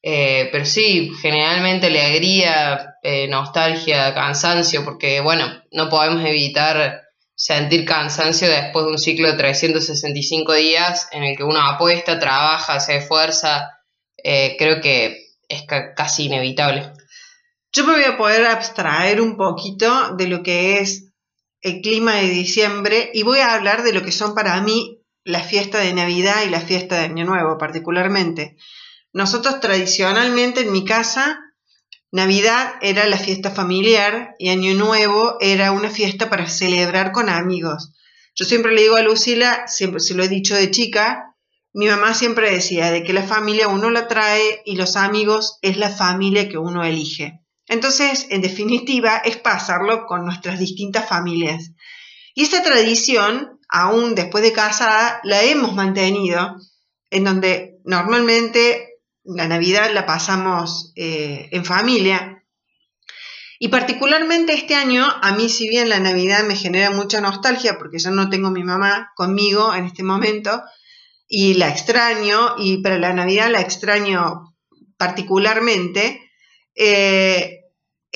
Eh, 0.00 0.48
pero 0.52 0.64
sí, 0.64 1.10
generalmente 1.20 1.88
alegría, 1.88 2.94
eh, 3.02 3.26
nostalgia, 3.26 4.14
cansancio, 4.14 4.84
porque 4.84 5.20
bueno, 5.20 5.44
no 5.72 5.88
podemos 5.88 6.24
evitar 6.24 7.02
sentir 7.34 7.84
cansancio 7.84 8.48
después 8.48 8.84
de 8.84 8.92
un 8.92 8.98
ciclo 8.98 9.26
de 9.26 9.36
365 9.36 10.52
días 10.52 11.08
en 11.10 11.24
el 11.24 11.36
que 11.36 11.42
uno 11.42 11.60
apuesta, 11.60 12.20
trabaja, 12.20 12.78
se 12.78 12.98
esfuerza. 12.98 13.80
Eh, 14.16 14.54
creo 14.56 14.80
que 14.80 15.26
es 15.48 15.64
casi 15.96 16.26
inevitable. 16.26 16.92
Yo 17.72 17.84
me 17.84 17.94
voy 17.94 18.04
a 18.04 18.16
poder 18.16 18.46
abstraer 18.46 19.20
un 19.20 19.36
poquito 19.36 20.14
de 20.16 20.28
lo 20.28 20.44
que 20.44 20.78
es 20.78 21.12
el 21.60 21.80
clima 21.80 22.14
de 22.14 22.28
diciembre 22.28 23.10
y 23.12 23.24
voy 23.24 23.40
a 23.40 23.54
hablar 23.54 23.82
de 23.82 23.92
lo 23.92 24.04
que 24.04 24.12
son 24.12 24.32
para 24.32 24.60
mí 24.60 24.95
la 25.26 25.40
fiesta 25.40 25.80
de 25.80 25.92
Navidad 25.92 26.44
y 26.46 26.50
la 26.50 26.60
fiesta 26.60 26.96
de 26.96 27.06
Año 27.06 27.24
Nuevo 27.24 27.58
particularmente. 27.58 28.56
Nosotros 29.12 29.60
tradicionalmente 29.60 30.60
en 30.60 30.70
mi 30.70 30.84
casa, 30.84 31.40
Navidad 32.12 32.74
era 32.80 33.06
la 33.06 33.18
fiesta 33.18 33.50
familiar 33.50 34.36
y 34.38 34.50
Año 34.50 34.74
Nuevo 34.74 35.36
era 35.40 35.72
una 35.72 35.90
fiesta 35.90 36.30
para 36.30 36.48
celebrar 36.48 37.10
con 37.10 37.28
amigos. 37.28 37.92
Yo 38.36 38.44
siempre 38.44 38.72
le 38.72 38.82
digo 38.82 38.96
a 38.96 39.02
Lucila, 39.02 39.66
siempre 39.66 39.98
se 39.98 40.14
lo 40.14 40.22
he 40.22 40.28
dicho 40.28 40.54
de 40.54 40.70
chica, 40.70 41.34
mi 41.72 41.88
mamá 41.88 42.14
siempre 42.14 42.52
decía 42.52 42.92
de 42.92 43.02
que 43.02 43.12
la 43.12 43.24
familia 43.24 43.66
uno 43.66 43.90
la 43.90 44.06
trae 44.06 44.62
y 44.64 44.76
los 44.76 44.94
amigos 44.94 45.58
es 45.60 45.76
la 45.76 45.90
familia 45.90 46.48
que 46.48 46.56
uno 46.56 46.84
elige. 46.84 47.40
Entonces, 47.66 48.28
en 48.30 48.42
definitiva, 48.42 49.16
es 49.24 49.36
pasarlo 49.38 50.06
con 50.06 50.24
nuestras 50.24 50.60
distintas 50.60 51.08
familias. 51.08 51.72
Y 52.36 52.44
esa 52.44 52.62
tradición 52.62 53.56
aún 53.68 54.14
después 54.14 54.44
de 54.44 54.52
casada, 54.52 55.20
la 55.24 55.42
hemos 55.42 55.74
mantenido, 55.74 56.56
en 57.10 57.24
donde 57.24 57.78
normalmente 57.84 59.00
la 59.24 59.48
Navidad 59.48 59.90
la 59.92 60.04
pasamos 60.04 60.92
eh, 60.96 61.48
en 61.50 61.64
familia. 61.64 62.44
Y 63.58 63.68
particularmente 63.68 64.52
este 64.52 64.74
año, 64.74 65.06
a 65.22 65.32
mí 65.32 65.48
si 65.48 65.66
bien 65.66 65.88
la 65.88 65.98
Navidad 65.98 66.44
me 66.44 66.56
genera 66.56 66.90
mucha 66.90 67.22
nostalgia, 67.22 67.78
porque 67.78 67.98
yo 67.98 68.10
no 68.10 68.28
tengo 68.28 68.48
a 68.48 68.52
mi 68.52 68.64
mamá 68.64 69.12
conmigo 69.16 69.74
en 69.74 69.86
este 69.86 70.02
momento, 70.02 70.62
y 71.26 71.54
la 71.54 71.70
extraño, 71.70 72.56
y 72.58 72.82
para 72.82 72.98
la 72.98 73.14
Navidad 73.14 73.50
la 73.50 73.62
extraño 73.62 74.54
particularmente, 74.98 76.20
eh, 76.74 77.62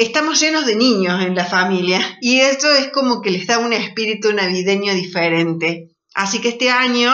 estamos 0.01 0.41
llenos 0.41 0.65
de 0.65 0.77
niños 0.77 1.23
en 1.23 1.35
la 1.35 1.45
familia 1.45 2.01
y 2.23 2.41
eso 2.41 2.73
es 2.73 2.89
como 2.89 3.21
que 3.21 3.31
les 3.31 3.47
da 3.47 3.59
un 3.59 3.75
espíritu 3.75 4.33
navideño 4.33 4.95
diferente. 4.95 5.91
Así 6.15 6.41
que 6.41 6.49
este 6.49 6.71
año, 6.71 7.13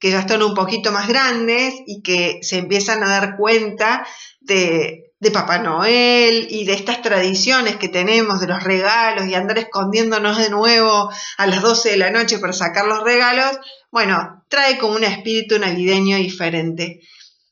que 0.00 0.10
ya 0.10 0.20
están 0.20 0.42
un 0.42 0.54
poquito 0.54 0.90
más 0.90 1.08
grandes 1.08 1.74
y 1.86 2.02
que 2.02 2.40
se 2.42 2.58
empiezan 2.58 3.02
a 3.02 3.08
dar 3.08 3.36
cuenta 3.36 4.06
de, 4.40 5.12
de 5.18 5.30
Papá 5.30 5.58
Noel 5.58 6.48
y 6.50 6.64
de 6.64 6.74
estas 6.74 7.02
tradiciones 7.02 7.76
que 7.76 7.88
tenemos 7.88 8.40
de 8.40 8.48
los 8.48 8.62
regalos 8.64 9.26
y 9.26 9.34
andar 9.34 9.58
escondiéndonos 9.58 10.36
de 10.36 10.50
nuevo 10.50 11.10
a 11.38 11.46
las 11.46 11.62
12 11.62 11.90
de 11.90 11.96
la 11.96 12.10
noche 12.10 12.38
para 12.40 12.52
sacar 12.52 12.86
los 12.86 13.02
regalos, 13.04 13.58
bueno, 13.92 14.44
trae 14.48 14.76
como 14.76 14.96
un 14.96 15.04
espíritu 15.04 15.58
navideño 15.58 16.16
diferente. 16.16 17.00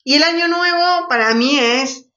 Y 0.02 0.14
el 0.14 0.24
año 0.24 0.48
nuevo 0.48 1.06
para 1.08 1.32
mí 1.34 1.56
es 1.56 2.11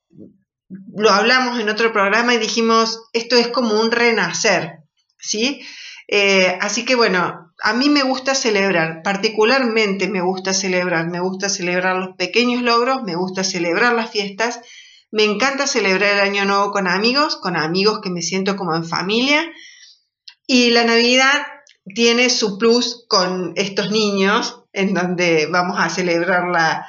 lo 0.95 1.09
hablamos 1.09 1.59
en 1.59 1.69
otro 1.69 1.91
programa 1.91 2.33
y 2.33 2.37
dijimos, 2.37 3.03
esto 3.13 3.35
es 3.35 3.47
como 3.49 3.79
un 3.79 3.91
renacer, 3.91 4.79
¿sí? 5.17 5.61
Eh, 6.07 6.57
así 6.61 6.85
que 6.85 6.95
bueno, 6.95 7.53
a 7.61 7.73
mí 7.73 7.89
me 7.89 8.03
gusta 8.03 8.35
celebrar, 8.35 9.01
particularmente 9.03 10.07
me 10.07 10.21
gusta 10.21 10.53
celebrar, 10.53 11.07
me 11.09 11.19
gusta 11.19 11.49
celebrar 11.49 11.95
los 11.97 12.15
pequeños 12.15 12.61
logros, 12.61 13.03
me 13.03 13.15
gusta 13.15 13.43
celebrar 13.43 13.93
las 13.93 14.11
fiestas, 14.11 14.59
me 15.11 15.23
encanta 15.23 15.65
celebrar 15.67 16.15
el 16.15 16.19
año 16.19 16.45
nuevo 16.45 16.71
con 16.71 16.87
amigos, 16.87 17.37
con 17.37 17.55
amigos 17.55 18.01
que 18.01 18.09
me 18.09 18.21
siento 18.21 18.55
como 18.55 18.75
en 18.75 18.83
familia 18.83 19.45
y 20.47 20.71
la 20.71 20.83
Navidad 20.83 21.45
tiene 21.93 22.29
su 22.29 22.57
plus 22.57 23.05
con 23.07 23.53
estos 23.55 23.91
niños 23.91 24.63
en 24.73 24.93
donde 24.93 25.47
vamos 25.47 25.77
a 25.79 25.89
celebrarla 25.89 26.85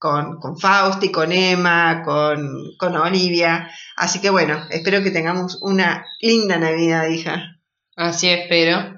con, 0.00 0.40
con 0.40 0.58
Fausti, 0.58 1.12
con 1.12 1.30
Emma, 1.30 2.02
con, 2.02 2.74
con 2.78 2.96
Olivia. 2.96 3.70
Así 3.96 4.18
que 4.20 4.30
bueno, 4.30 4.66
espero 4.70 5.02
que 5.02 5.10
tengamos 5.10 5.58
una 5.60 6.06
linda 6.20 6.58
Navidad, 6.58 7.06
hija. 7.08 7.60
Así 7.96 8.30
espero. 8.30 8.94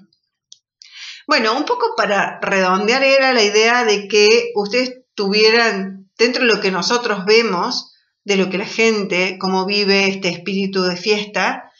Bueno, 1.27 1.57
un 1.57 1.65
poco 1.65 1.95
para 1.97 2.39
redondear 2.41 3.03
era 3.03 3.33
la 3.33 3.43
idea 3.43 3.85
de 3.85 4.07
que 4.07 4.53
ustedes 4.55 5.01
tuvieran, 5.15 6.09
dentro 6.17 6.43
de 6.43 6.55
lo 6.55 6.61
que 6.61 6.71
nosotros 6.71 7.25
vemos, 7.25 7.93
de 8.23 8.37
lo 8.37 8.49
que 8.49 8.59
la 8.59 8.67
gente, 8.67 9.39
cómo 9.41 9.67
vive 9.67 10.09
este 10.09 10.29
espíritu 10.29 10.83
de 10.83 10.97
fiesta, 10.97 11.73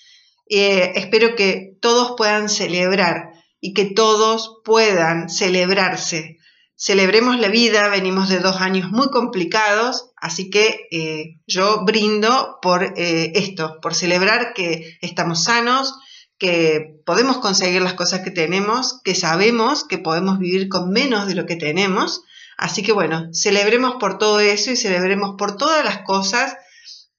eh, 0.51 0.95
espero 0.97 1.37
que 1.37 1.77
todos 1.81 2.15
puedan 2.17 2.49
celebrar 2.49 3.35
y 3.61 3.73
que 3.73 3.85
todos 3.85 4.61
puedan 4.65 5.29
celebrarse 5.29 6.39
celebremos 6.83 7.39
la 7.39 7.47
vida, 7.47 7.89
venimos 7.91 8.29
de 8.29 8.41
dos 8.41 8.57
años 8.57 8.91
muy 8.91 9.09
complicados, 9.09 10.11
así 10.17 10.51
que 10.51 10.89
eh, 10.91 11.39
yo 11.47 11.85
brindo 11.85 12.59
por 12.61 12.83
eh, 12.97 13.31
esto, 13.37 13.79
por 13.81 13.95
celebrar 13.95 14.53
que 14.53 14.99
estamos 15.01 15.45
sanos, 15.45 15.95
que 16.39 17.01
podemos 17.07 17.39
conseguir 17.39 17.83
las 17.83 17.95
cosas 17.95 18.23
que 18.23 18.33
tenemos, 18.33 19.01
que 19.05 19.15
sabemos 19.15 19.85
que 19.85 19.99
podemos 19.99 20.41
vivir 20.41 20.69
con 20.69 20.91
menos 20.91 21.29
de 21.29 21.37
lo 21.37 21.47
que 21.47 21.55
tenemos. 21.55 22.25
Así 22.59 22.83
que 22.83 22.91
bueno, 22.91 23.29
celebremos 23.33 23.95
por 24.01 24.19
todo 24.19 24.41
eso 24.41 24.73
y 24.73 24.77
celebremos 24.77 25.37
por 25.39 25.57
todas 25.57 25.85
las 25.85 25.99
cosas 25.99 26.57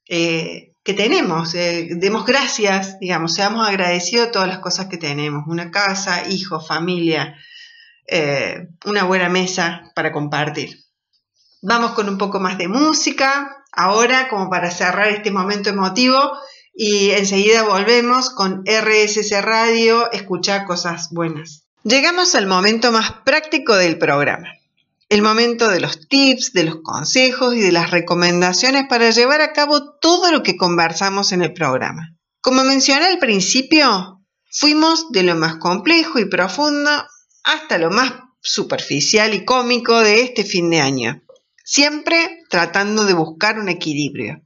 eh, 0.09 0.73
que 0.83 0.93
tenemos. 0.93 1.53
demos 1.53 2.25
gracias, 2.25 2.99
digamos, 2.99 3.33
seamos 3.33 3.65
agradecidos 3.65 4.25
de 4.25 4.33
todas 4.33 4.49
las 4.49 4.59
cosas 4.59 4.87
que 4.87 4.97
tenemos. 4.97 5.45
Una 5.47 5.71
casa, 5.71 6.27
hijos, 6.27 6.67
familia, 6.67 7.37
eh, 8.07 8.67
una 8.85 9.03
buena 9.03 9.29
mesa 9.29 9.91
para 9.95 10.11
compartir. 10.11 10.83
Vamos 11.61 11.91
con 11.91 12.09
un 12.09 12.17
poco 12.17 12.39
más 12.39 12.57
de 12.57 12.67
música 12.67 13.63
ahora 13.71 14.29
como 14.29 14.49
para 14.49 14.71
cerrar 14.71 15.07
este 15.07 15.31
momento 15.31 15.69
emotivo 15.69 16.19
y 16.73 17.11
enseguida 17.11 17.63
volvemos 17.63 18.29
con 18.29 18.63
RSC 18.65 19.41
Radio, 19.41 20.11
escuchar 20.11 20.65
cosas 20.65 21.09
buenas. 21.11 21.63
Llegamos 21.83 22.35
al 22.35 22.47
momento 22.47 22.91
más 22.91 23.11
práctico 23.25 23.75
del 23.75 23.97
programa, 23.97 24.49
el 25.09 25.21
momento 25.21 25.69
de 25.69 25.79
los 25.79 26.07
tips, 26.07 26.53
de 26.53 26.63
los 26.63 26.77
consejos 26.81 27.55
y 27.55 27.59
de 27.59 27.71
las 27.71 27.91
recomendaciones 27.91 28.85
para 28.87 29.09
llevar 29.11 29.41
a 29.41 29.53
cabo 29.53 29.95
todo 29.99 30.31
lo 30.31 30.43
que 30.43 30.57
conversamos 30.57 31.31
en 31.31 31.43
el 31.43 31.53
programa. 31.53 32.15
Como 32.41 32.63
mencioné 32.63 33.05
al 33.05 33.19
principio, 33.19 34.21
fuimos 34.49 35.11
de 35.11 35.23
lo 35.23 35.35
más 35.35 35.57
complejo 35.57 36.19
y 36.19 36.25
profundo 36.25 36.89
hasta 37.43 37.77
lo 37.77 37.91
más 37.91 38.13
superficial 38.41 39.33
y 39.33 39.45
cómico 39.45 39.99
de 40.01 40.21
este 40.21 40.43
fin 40.43 40.69
de 40.69 40.79
año, 40.79 41.23
siempre 41.63 42.43
tratando 42.49 43.05
de 43.05 43.13
buscar 43.13 43.59
un 43.59 43.69
equilibrio. 43.69 44.41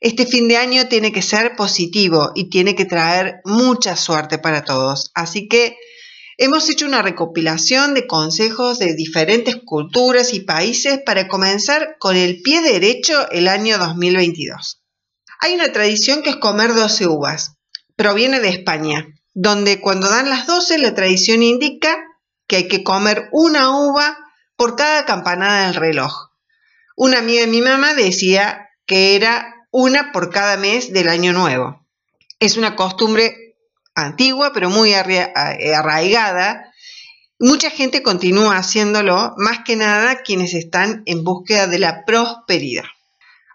Este 0.00 0.26
fin 0.26 0.46
de 0.48 0.56
año 0.56 0.86
tiene 0.88 1.12
que 1.12 1.22
ser 1.22 1.56
positivo 1.56 2.30
y 2.34 2.50
tiene 2.50 2.74
que 2.74 2.84
traer 2.84 3.40
mucha 3.44 3.96
suerte 3.96 4.38
para 4.38 4.62
todos, 4.62 5.10
así 5.14 5.48
que 5.48 5.76
hemos 6.36 6.70
hecho 6.70 6.86
una 6.86 7.02
recopilación 7.02 7.94
de 7.94 8.06
consejos 8.06 8.78
de 8.78 8.94
diferentes 8.94 9.56
culturas 9.56 10.34
y 10.34 10.40
países 10.40 11.00
para 11.04 11.26
comenzar 11.26 11.96
con 11.98 12.16
el 12.16 12.42
pie 12.42 12.62
derecho 12.62 13.28
el 13.30 13.48
año 13.48 13.76
2022. 13.78 14.82
Hay 15.40 15.54
una 15.54 15.72
tradición 15.72 16.22
que 16.22 16.30
es 16.30 16.36
comer 16.36 16.74
12 16.74 17.06
uvas. 17.06 17.54
Proviene 17.96 18.38
de 18.40 18.50
España, 18.50 19.08
donde 19.34 19.80
cuando 19.80 20.08
dan 20.08 20.30
las 20.30 20.46
12 20.46 20.78
la 20.78 20.94
tradición 20.94 21.42
indica 21.42 22.07
que 22.48 22.56
hay 22.56 22.68
que 22.68 22.82
comer 22.82 23.28
una 23.30 23.70
uva 23.70 24.18
por 24.56 24.74
cada 24.74 25.04
campanada 25.04 25.66
del 25.66 25.76
reloj. 25.76 26.30
Una 26.96 27.18
amiga 27.18 27.42
de 27.42 27.46
mi 27.46 27.62
mamá 27.62 27.94
decía 27.94 28.70
que 28.86 29.14
era 29.14 29.54
una 29.70 30.10
por 30.10 30.30
cada 30.30 30.56
mes 30.56 30.92
del 30.92 31.08
año 31.08 31.32
nuevo. 31.32 31.86
Es 32.40 32.56
una 32.56 32.74
costumbre 32.74 33.54
antigua, 33.94 34.52
pero 34.52 34.70
muy 34.70 34.94
arraigada. 34.94 36.72
Mucha 37.38 37.70
gente 37.70 38.02
continúa 38.02 38.56
haciéndolo, 38.56 39.34
más 39.36 39.60
que 39.64 39.76
nada 39.76 40.22
quienes 40.22 40.54
están 40.54 41.02
en 41.06 41.22
búsqueda 41.22 41.68
de 41.68 41.78
la 41.78 42.04
prosperidad. 42.04 42.84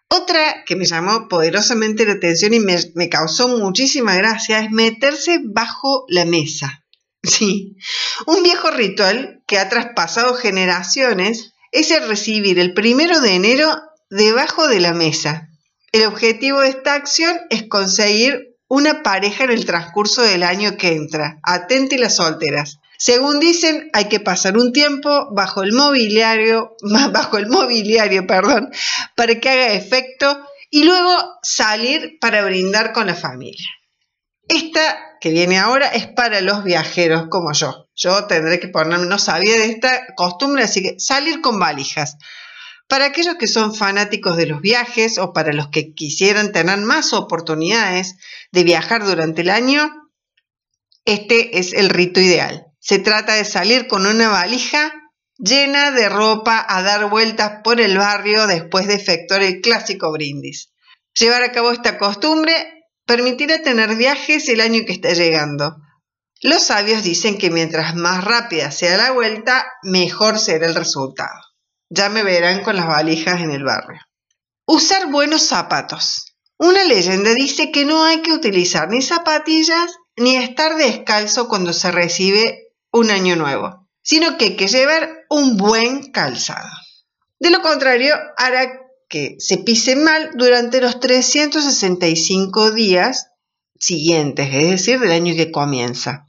Otra 0.07 0.63
que 0.65 0.75
me 0.75 0.85
llamó 0.85 1.27
poderosamente 1.27 2.05
la 2.05 2.13
atención 2.13 2.53
y 2.53 2.59
me, 2.59 2.77
me 2.93 3.09
causó 3.09 3.47
muchísima 3.57 4.15
gracia 4.15 4.59
es 4.59 4.69
meterse 4.69 5.41
bajo 5.43 6.05
la 6.07 6.23
mesa. 6.23 6.82
Sí, 7.23 7.77
un 8.27 8.43
viejo 8.43 8.69
ritual 8.69 9.41
que 9.47 9.57
ha 9.57 9.69
traspasado 9.69 10.35
generaciones 10.35 11.53
es 11.71 11.89
el 11.91 12.07
recibir 12.07 12.59
el 12.59 12.73
primero 12.73 13.21
de 13.21 13.35
enero 13.35 13.81
debajo 14.09 14.67
de 14.67 14.81
la 14.81 14.93
mesa. 14.93 15.49
El 15.93 16.05
objetivo 16.05 16.59
de 16.61 16.69
esta 16.69 16.95
acción 16.95 17.39
es 17.49 17.63
conseguir 17.63 18.57
una 18.67 19.03
pareja 19.03 19.45
en 19.45 19.51
el 19.51 19.65
transcurso 19.65 20.21
del 20.21 20.43
año 20.43 20.75
que 20.77 20.93
entra. 20.93 21.39
Atente 21.43 21.97
las 21.97 22.17
solteras. 22.17 22.79
Según 22.97 23.39
dicen, 23.39 23.89
hay 23.93 24.05
que 24.05 24.19
pasar 24.19 24.57
un 24.57 24.73
tiempo 24.73 25.29
bajo 25.33 25.63
el 25.63 25.73
mobiliario, 25.73 26.75
bajo 27.11 27.37
el 27.37 27.47
mobiliario, 27.47 28.27
perdón, 28.27 28.71
para 29.15 29.39
que 29.39 29.49
haga 29.49 29.73
efecto 29.73 30.45
y 30.69 30.83
luego 30.83 31.37
salir 31.41 32.17
para 32.19 32.43
brindar 32.43 32.91
con 32.91 33.07
la 33.07 33.15
familia. 33.15 33.67
Esta 34.55 35.17
que 35.19 35.31
viene 35.31 35.57
ahora 35.57 35.87
es 35.87 36.05
para 36.05 36.41
los 36.41 36.63
viajeros 36.63 37.27
como 37.29 37.53
yo. 37.53 37.87
Yo 37.95 38.27
tendré 38.27 38.59
que 38.59 38.67
ponerme, 38.67 39.07
no 39.07 39.17
sabía 39.17 39.53
de 39.53 39.65
esta 39.65 40.13
costumbre, 40.15 40.63
así 40.63 40.83
que 40.83 40.99
salir 40.99 41.41
con 41.41 41.59
valijas. 41.59 42.17
Para 42.87 43.05
aquellos 43.05 43.35
que 43.35 43.47
son 43.47 43.73
fanáticos 43.73 44.37
de 44.37 44.45
los 44.45 44.61
viajes 44.61 45.17
o 45.17 45.33
para 45.33 45.53
los 45.53 45.69
que 45.69 45.95
quisieran 45.95 46.51
tener 46.51 46.77
más 46.79 47.13
oportunidades 47.13 48.17
de 48.51 48.63
viajar 48.63 49.03
durante 49.05 49.41
el 49.41 49.49
año, 49.49 49.89
este 51.05 51.57
es 51.57 51.73
el 51.73 51.89
rito 51.89 52.19
ideal. 52.19 52.67
Se 52.79 52.99
trata 52.99 53.33
de 53.33 53.45
salir 53.45 53.87
con 53.87 54.05
una 54.05 54.29
valija 54.29 54.93
llena 55.37 55.89
de 55.91 56.09
ropa 56.09 56.63
a 56.67 56.83
dar 56.83 57.09
vueltas 57.09 57.61
por 57.63 57.81
el 57.81 57.97
barrio 57.97 58.45
después 58.45 58.85
de 58.85 58.95
efectuar 58.95 59.41
el 59.41 59.61
clásico 59.61 60.11
brindis. 60.11 60.71
Llevar 61.17 61.43
a 61.43 61.51
cabo 61.51 61.71
esta 61.71 61.97
costumbre 61.97 62.72
permitirá 63.05 63.61
tener 63.61 63.95
viajes 63.95 64.47
el 64.49 64.61
año 64.61 64.81
que 64.85 64.93
está 64.93 65.13
llegando. 65.13 65.75
Los 66.41 66.63
sabios 66.63 67.03
dicen 67.03 67.37
que 67.37 67.49
mientras 67.49 67.95
más 67.95 68.23
rápida 68.23 68.71
sea 68.71 68.97
la 68.97 69.11
vuelta, 69.11 69.65
mejor 69.83 70.39
será 70.39 70.67
el 70.67 70.75
resultado. 70.75 71.39
Ya 71.89 72.09
me 72.09 72.23
verán 72.23 72.63
con 72.63 72.75
las 72.75 72.87
valijas 72.87 73.41
en 73.41 73.51
el 73.51 73.63
barrio. 73.63 74.01
Usar 74.65 75.11
buenos 75.11 75.43
zapatos. 75.43 76.35
Una 76.57 76.83
leyenda 76.83 77.33
dice 77.33 77.71
que 77.71 77.85
no 77.85 78.03
hay 78.05 78.21
que 78.21 78.33
utilizar 78.33 78.89
ni 78.89 79.01
zapatillas 79.01 79.91
ni 80.15 80.35
estar 80.37 80.75
descalzo 80.75 81.47
cuando 81.47 81.73
se 81.73 81.91
recibe 81.91 82.73
un 82.91 83.09
año 83.09 83.35
nuevo, 83.35 83.87
sino 84.01 84.37
que 84.37 84.45
hay 84.45 84.55
que 84.55 84.67
llevar 84.67 85.25
un 85.29 85.57
buen 85.57 86.11
calzado. 86.11 86.69
De 87.39 87.49
lo 87.49 87.61
contrario, 87.61 88.15
hará 88.37 88.82
que 89.13 89.35
se 89.37 89.59
pise 89.59 89.95
mal 89.95 90.31
durante 90.33 90.81
los 90.81 90.99
365 90.99 92.71
días 92.71 93.27
siguientes, 93.79 94.49
es 94.51 94.71
decir, 94.71 94.99
del 94.99 95.11
año 95.11 95.35
que 95.35 95.51
comienza. 95.51 96.25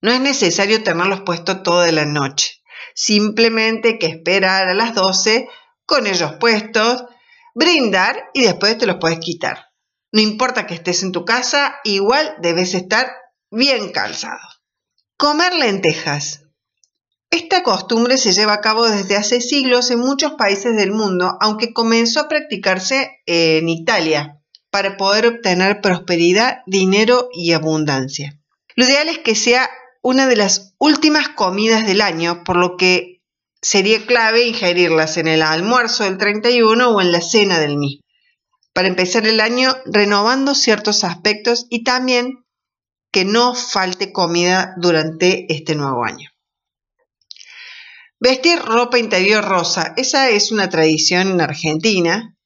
No 0.00 0.10
es 0.12 0.20
necesario 0.22 0.82
tenerlos 0.82 1.20
puestos 1.26 1.62
toda 1.62 1.92
la 1.92 2.06
noche, 2.06 2.62
simplemente 2.94 3.98
que 3.98 4.06
esperar 4.06 4.66
a 4.66 4.72
las 4.72 4.94
12 4.94 5.46
con 5.84 6.06
ellos 6.06 6.32
puestos, 6.40 7.04
brindar 7.54 8.30
y 8.32 8.44
después 8.44 8.78
te 8.78 8.86
los 8.86 8.96
puedes 8.96 9.18
quitar. 9.18 9.66
No 10.10 10.22
importa 10.22 10.66
que 10.66 10.72
estés 10.72 11.02
en 11.02 11.12
tu 11.12 11.26
casa, 11.26 11.80
igual 11.84 12.36
debes 12.40 12.72
estar 12.72 13.12
bien 13.50 13.92
calzado. 13.92 14.40
Comer 15.18 15.52
lentejas. 15.52 16.41
Esta 17.32 17.62
costumbre 17.62 18.18
se 18.18 18.34
lleva 18.34 18.52
a 18.52 18.60
cabo 18.60 18.86
desde 18.86 19.16
hace 19.16 19.40
siglos 19.40 19.90
en 19.90 20.00
muchos 20.00 20.32
países 20.32 20.76
del 20.76 20.92
mundo, 20.92 21.38
aunque 21.40 21.72
comenzó 21.72 22.20
a 22.20 22.28
practicarse 22.28 23.22
en 23.24 23.70
Italia 23.70 24.42
para 24.70 24.98
poder 24.98 25.26
obtener 25.26 25.80
prosperidad, 25.80 26.58
dinero 26.66 27.30
y 27.32 27.52
abundancia. 27.52 28.38
Lo 28.76 28.84
ideal 28.84 29.08
es 29.08 29.18
que 29.20 29.34
sea 29.34 29.70
una 30.02 30.26
de 30.26 30.36
las 30.36 30.74
últimas 30.76 31.30
comidas 31.30 31.86
del 31.86 32.02
año, 32.02 32.44
por 32.44 32.56
lo 32.56 32.76
que 32.76 33.22
sería 33.62 34.04
clave 34.04 34.46
ingerirlas 34.46 35.16
en 35.16 35.26
el 35.26 35.40
almuerzo 35.40 36.04
del 36.04 36.18
31 36.18 36.90
o 36.90 37.00
en 37.00 37.12
la 37.12 37.22
cena 37.22 37.58
del 37.58 37.78
mismo, 37.78 38.02
para 38.74 38.88
empezar 38.88 39.26
el 39.26 39.40
año 39.40 39.74
renovando 39.86 40.54
ciertos 40.54 41.02
aspectos 41.02 41.64
y 41.70 41.82
también 41.82 42.44
que 43.10 43.24
no 43.24 43.54
falte 43.54 44.12
comida 44.12 44.74
durante 44.76 45.46
este 45.50 45.74
nuevo 45.74 46.04
año. 46.04 46.31
Vestir 48.22 48.60
ropa 48.60 49.00
interior 49.00 49.44
rosa, 49.44 49.94
esa 49.96 50.30
es 50.30 50.52
una 50.52 50.68
tradición 50.68 51.26
en 51.26 51.40
Argentina 51.40 52.36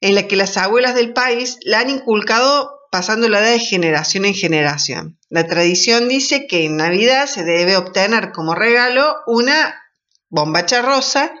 en 0.00 0.16
la 0.16 0.26
que 0.26 0.34
las 0.34 0.56
abuelas 0.56 0.96
del 0.96 1.12
país 1.12 1.58
la 1.62 1.78
han 1.78 1.90
inculcado 1.90 2.80
pasándola 2.90 3.40
de 3.40 3.60
generación 3.60 4.24
en 4.24 4.34
generación. 4.34 5.20
La 5.28 5.46
tradición 5.46 6.08
dice 6.08 6.48
que 6.48 6.64
en 6.64 6.76
Navidad 6.76 7.28
se 7.28 7.44
debe 7.44 7.76
obtener 7.76 8.32
como 8.32 8.56
regalo 8.56 9.14
una 9.28 9.80
bombacha 10.28 10.82
rosa, 10.82 11.32